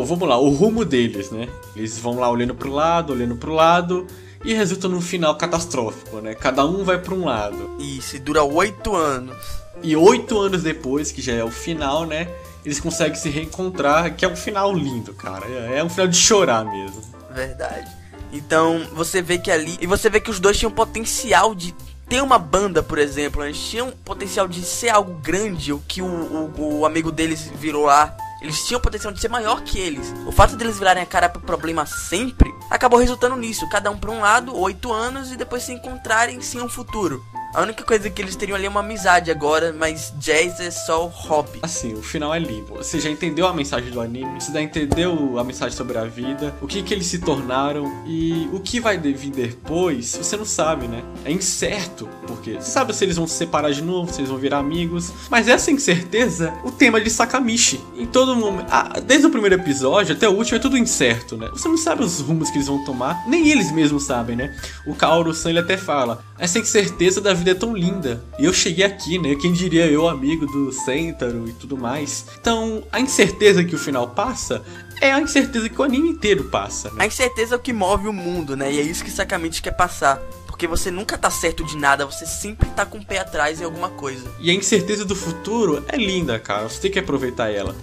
Vamos 0.06 0.28
lá, 0.28 0.38
o 0.38 0.50
rumo 0.50 0.86
deles, 0.86 1.32
né? 1.32 1.50
Eles 1.76 1.98
vão 1.98 2.20
lá 2.20 2.30
olhando 2.30 2.56
pro 2.56 2.72
lado, 2.72 3.14
olhando 3.14 3.36
pro 3.36 3.54
lado, 3.54 4.08
e 4.44 4.54
resulta 4.54 4.88
num 4.88 5.02
final 5.02 5.36
catastrófico, 5.38 6.22
né? 6.22 6.36
Cada 6.36 6.66
um 6.66 6.84
vai 6.84 7.00
para 7.00 7.14
um 7.14 7.26
lado. 7.26 7.76
Isso, 7.80 8.16
e 8.16 8.20
dura 8.20 8.44
oito 8.44 8.96
anos. 8.96 9.36
E 9.84 9.96
oito 9.96 10.40
anos 10.40 10.64
depois, 10.64 11.12
que 11.12 11.22
já 11.22 11.34
é 11.34 11.44
o 11.44 11.52
final, 11.52 12.06
né? 12.06 12.28
Eles 12.64 12.80
conseguem 12.80 13.16
se 13.16 13.30
reencontrar, 13.30 14.16
que 14.16 14.26
é 14.26 14.28
um 14.28 14.36
final 14.36 14.74
lindo, 14.74 15.14
cara. 15.14 15.46
É, 15.48 15.80
é 15.80 15.84
um 15.84 15.90
final 15.90 16.08
de 16.08 16.18
chorar 16.18 16.66
mesmo. 16.66 17.02
Verdade. 17.32 17.92
Então, 18.32 18.86
você 18.94 19.22
vê 19.22 19.38
que 19.38 19.52
ali. 19.52 19.78
E 19.80 19.88
você 19.88 20.10
vê 20.10 20.20
que 20.20 20.30
os 20.30 20.40
dois 20.40 20.58
tinham 20.58 20.72
potencial 20.72 21.54
de 21.54 21.74
ter 22.08 22.22
uma 22.22 22.38
banda, 22.38 22.84
por 22.84 22.98
exemplo, 22.98 23.44
eles 23.44 23.58
tinham 23.58 23.92
potencial 24.04 24.48
de 24.48 24.64
ser 24.64 24.90
algo 24.90 25.14
grande, 25.16 25.74
o 25.74 25.82
que 25.88 26.02
o, 26.02 26.06
o, 26.06 26.80
o 26.80 26.86
amigo 26.86 27.12
deles 27.12 27.52
virou 27.56 27.86
lá. 27.86 28.16
Eles 28.46 28.64
tinham 28.64 28.80
potencial 28.80 29.12
de 29.12 29.20
ser 29.20 29.28
maior 29.28 29.64
que 29.64 29.80
eles. 29.80 30.14
O 30.28 30.32
fato 30.32 30.56
deles 30.56 30.78
virarem 30.78 31.02
a 31.02 31.06
cara 31.06 31.28
pro 31.28 31.42
problema 31.42 31.84
sempre 31.88 32.54
acabou 32.70 33.00
resultando 33.00 33.36
nisso. 33.36 33.68
Cada 33.70 33.90
um 33.90 33.98
pra 33.98 34.12
um 34.12 34.20
lado, 34.20 34.56
oito 34.56 34.94
anos, 34.94 35.32
e 35.32 35.36
depois 35.36 35.64
se 35.64 35.74
encontrarem 35.74 36.40
sem 36.42 36.62
um 36.62 36.70
futuro. 36.70 37.26
A 37.56 37.62
única 37.62 37.86
coisa 37.86 38.10
que 38.10 38.22
eles 38.22 38.36
teriam 38.36 38.58
ali 38.58 38.66
é 38.66 38.70
uma 38.70 38.82
amizade 38.82 39.32
agora, 39.32 39.72
mas 39.72 40.14
jazz 40.18 40.60
é 40.60 40.70
só 40.70 41.06
o 41.06 41.08
hobby. 41.08 41.60
Assim, 41.62 41.94
o 41.94 42.02
final 42.02 42.36
é 42.36 42.38
lindo. 42.38 42.74
Você 42.74 43.00
já 43.00 43.10
entendeu 43.10 43.48
a 43.48 43.54
mensagem 43.54 43.90
do 43.92 44.02
anime, 44.02 44.42
você 44.42 44.52
já 44.52 44.62
entendeu 44.62 45.40
a 45.40 45.44
mensagem 45.44 45.74
sobre 45.74 45.98
a 45.98 46.04
vida, 46.04 46.54
o 46.62 46.68
que 46.68 46.84
que 46.84 46.94
eles 46.94 47.08
se 47.08 47.20
tornaram 47.20 48.04
e 48.06 48.50
o 48.52 48.60
que 48.60 48.82
vai 48.82 48.98
vir 48.98 49.32
depois, 49.32 50.18
você 50.18 50.36
não 50.36 50.44
sabe, 50.44 50.86
né? 50.86 51.02
É 51.24 51.32
incerto, 51.32 52.10
porque 52.28 52.56
você 52.56 52.70
sabe 52.70 52.94
se 52.94 53.06
eles 53.06 53.16
vão 53.16 53.26
se 53.26 53.36
separar 53.36 53.72
de 53.72 53.82
novo, 53.82 54.12
se 54.12 54.20
eles 54.20 54.30
vão 54.30 54.38
virar 54.38 54.58
amigos, 54.58 55.14
mas 55.30 55.48
essa 55.48 55.72
incerteza, 55.72 56.54
o 56.66 56.72
tema 56.74 57.00
de 57.00 57.10
Sakamichi. 57.10 57.80
Em 57.96 58.06
todo 58.06 58.36
momento, 58.36 58.68
desde 59.06 59.28
o 59.28 59.30
primeiro 59.30 59.56
episódio 59.56 60.14
até 60.14 60.28
o 60.28 60.34
último 60.34 60.58
é 60.58 60.60
tudo 60.60 60.78
incerto, 60.78 61.38
né? 61.38 61.48
Você 61.54 61.70
não 61.70 61.78
sabe 61.78 62.04
os 62.04 62.20
rumos 62.20 62.50
que 62.50 62.58
eles 62.58 62.68
vão 62.68 62.84
tomar, 62.84 63.26
nem 63.30 63.48
eles 63.48 63.72
mesmos 63.72 64.04
sabem, 64.04 64.36
né? 64.36 64.54
O 64.86 64.94
Kaoru-san 64.94 65.52
ele 65.52 65.60
até 65.60 65.78
fala: 65.78 66.22
essa 66.38 66.60
incerteza 66.60 67.22
da 67.22 67.34
vida 67.34 67.45
é 67.50 67.54
tão 67.54 67.76
linda. 67.76 68.24
E 68.40 68.46
eu 68.46 68.54
cheguei 68.54 68.86
aqui, 68.86 69.18
né? 69.18 69.36
Quem 69.36 69.52
diria 69.52 69.86
eu, 69.88 70.08
amigo 70.08 70.46
do 70.46 70.72
Sentaro 70.72 71.48
e 71.48 71.54
tudo 71.54 71.78
mais. 71.78 72.26
Então, 72.40 72.84
a 72.92 73.00
incerteza 73.00 73.64
que 73.64 73.76
o 73.76 73.80
final 73.80 74.10
passa 74.10 74.64
é 75.02 75.12
a 75.12 75.22
incerteza 75.22 75.70
que 75.70 75.80
o 75.80 75.84
anime 75.84 76.10
inteiro 76.10 76.46
passa. 76.46 76.90
Né? 76.92 77.04
A 77.04 77.06
incerteza 77.08 77.56
é 77.56 77.58
o 77.58 77.62
que 77.62 77.74
move 77.74 78.08
o 78.08 78.14
mundo, 78.14 78.56
né? 78.56 78.72
E 78.72 78.80
é 78.80 78.82
isso 78.82 79.04
que 79.04 79.12
Sakamichi 79.12 79.62
quer 79.62 79.76
passar. 79.76 80.22
Porque 80.46 80.68
você 80.68 80.90
nunca 80.90 81.18
tá 81.18 81.30
certo 81.30 81.66
de 81.66 81.76
nada, 81.76 82.06
você 82.06 82.26
sempre 82.26 82.70
tá 82.70 82.86
com 82.86 82.98
o 82.98 83.06
pé 83.06 83.20
atrás 83.20 83.60
em 83.60 83.66
alguma 83.66 83.90
coisa. 83.90 84.26
E 84.40 84.50
a 84.50 84.54
incerteza 84.54 85.04
do 85.04 85.14
futuro 85.16 85.84
é 85.88 85.98
linda, 85.98 86.40
cara. 86.40 86.70
Você 86.70 86.80
tem 86.80 86.92
que 86.92 87.00
aproveitar 87.00 87.50
ela. 87.50 87.76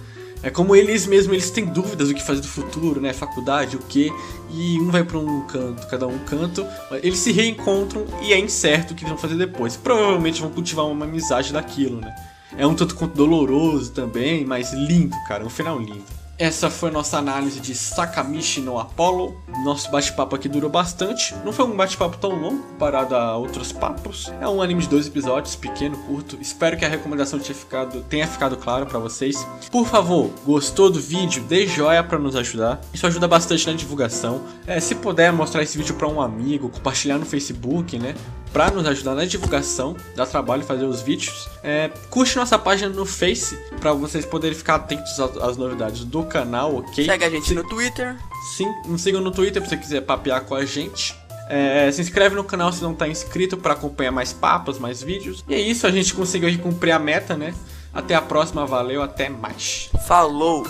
É 0.43 0.49
como 0.49 0.75
eles 0.75 1.07
mesmos, 1.07 1.33
eles 1.33 1.49
têm 1.49 1.65
dúvidas 1.65 2.09
do 2.09 2.13
que 2.13 2.21
fazer 2.21 2.41
do 2.41 2.47
futuro, 2.47 2.99
né? 2.99 3.13
Faculdade, 3.13 3.77
o 3.77 3.79
que, 3.79 4.11
e 4.51 4.77
um 4.77 4.91
vai 4.91 5.03
para 5.03 5.17
um 5.17 5.47
canto, 5.47 5.87
cada 5.87 6.05
um 6.05 6.19
canto. 6.19 6.67
Eles 7.01 7.19
se 7.19 7.31
reencontram 7.31 8.05
e 8.21 8.33
é 8.33 8.37
incerto 8.37 8.91
o 8.91 8.95
que 8.95 9.05
vão 9.05 9.17
fazer 9.17 9.35
depois. 9.35 9.77
Provavelmente 9.77 10.41
vão 10.41 10.51
cultivar 10.51 10.85
uma 10.85 11.05
amizade 11.05 11.53
daquilo, 11.53 12.01
né? 12.01 12.13
É 12.57 12.67
um 12.67 12.75
tanto 12.75 12.93
quanto 12.95 13.15
doloroso 13.15 13.91
também, 13.91 14.45
mas 14.45 14.73
lindo, 14.73 15.15
cara, 15.27 15.45
um 15.45 15.49
final 15.49 15.79
lindo. 15.79 16.03
Essa 16.37 16.67
foi 16.67 16.89
nossa 16.89 17.19
análise 17.19 17.59
de 17.59 17.75
Sakamichi 17.75 18.59
no 18.59 18.79
Apollo. 18.79 19.39
Nosso 19.63 19.91
bate-papo 19.91 20.35
aqui 20.35 20.49
durou 20.49 20.69
bastante. 20.69 21.35
Não 21.45 21.53
foi 21.53 21.63
um 21.65 21.75
bate-papo 21.75 22.17
tão 22.17 22.31
longo 22.31 22.63
comparado 22.63 23.15
a 23.15 23.37
outros 23.37 23.71
papos. 23.71 24.33
É 24.41 24.47
um 24.47 24.59
anime 24.59 24.81
de 24.81 24.89
dois 24.89 25.05
episódios, 25.05 25.55
pequeno, 25.55 25.95
curto. 26.07 26.35
Espero 26.41 26.75
que 26.75 26.83
a 26.83 26.89
recomendação 26.89 27.37
tenha 27.37 27.53
ficado, 27.53 28.01
tenha 28.09 28.27
ficado 28.27 28.57
claro 28.57 28.87
para 28.87 28.97
vocês. 28.97 29.47
Por 29.71 29.85
favor, 29.85 30.31
gostou 30.43 30.89
do 30.89 30.99
vídeo? 30.99 31.43
Dê 31.43 31.67
joia 31.67 32.03
para 32.03 32.17
nos 32.17 32.35
ajudar. 32.35 32.81
Isso 32.91 33.05
ajuda 33.05 33.27
bastante 33.27 33.67
na 33.67 33.73
divulgação. 33.73 34.41
É, 34.65 34.79
se 34.79 34.95
puder 34.95 35.31
mostrar 35.31 35.61
esse 35.61 35.77
vídeo 35.77 35.93
para 35.93 36.07
um 36.07 36.19
amigo, 36.19 36.67
compartilhar 36.67 37.19
no 37.19 37.27
Facebook, 37.27 37.99
né? 37.99 38.15
Para 38.53 38.69
nos 38.69 38.85
ajudar 38.85 39.15
na 39.15 39.25
divulgação, 39.25 39.97
dá 40.15 40.25
trabalho 40.25 40.63
fazer 40.63 40.85
os 40.85 41.01
vídeos. 41.01 41.49
É, 41.63 41.89
curte 42.09 42.35
nossa 42.35 42.57
página 42.57 42.89
no 42.89 43.05
Face 43.05 43.57
para 43.79 43.91
vocês 43.91 44.25
poderem 44.25 44.55
ficar 44.55 44.75
atentos 44.75 45.19
às 45.19 45.57
novidades 45.57 46.05
do 46.05 46.23
canal, 46.23 46.75
ok? 46.77 47.03
Segue 47.03 47.25
a 47.25 47.29
gente 47.29 47.53
no 47.55 47.67
Twitter. 47.67 48.15
Sim, 48.55 48.71
nos 48.85 49.01
sigam 49.01 49.19
no 49.19 49.31
Twitter 49.31 49.61
se 49.63 49.69
você 49.69 49.77
quiser 49.77 50.01
papear 50.01 50.41
com 50.41 50.53
a 50.53 50.63
gente. 50.63 51.17
É, 51.49 51.91
se 51.91 52.01
inscreve 52.01 52.35
no 52.35 52.43
canal 52.43 52.71
se 52.71 52.81
não 52.81 52.93
está 52.93 53.07
inscrito 53.07 53.57
para 53.57 53.73
acompanhar 53.73 54.11
mais 54.11 54.31
papos, 54.31 54.77
mais 54.77 55.01
vídeos. 55.01 55.43
E 55.49 55.55
é 55.55 55.59
isso, 55.59 55.87
a 55.87 55.91
gente 55.91 56.13
conseguiu 56.13 56.57
cumprir 56.59 56.91
a 56.91 56.99
meta, 56.99 57.35
né? 57.35 57.53
Até 57.91 58.15
a 58.15 58.21
próxima, 58.21 58.65
valeu, 58.65 59.01
até 59.01 59.29
mais. 59.29 59.89
Falou! 60.07 60.63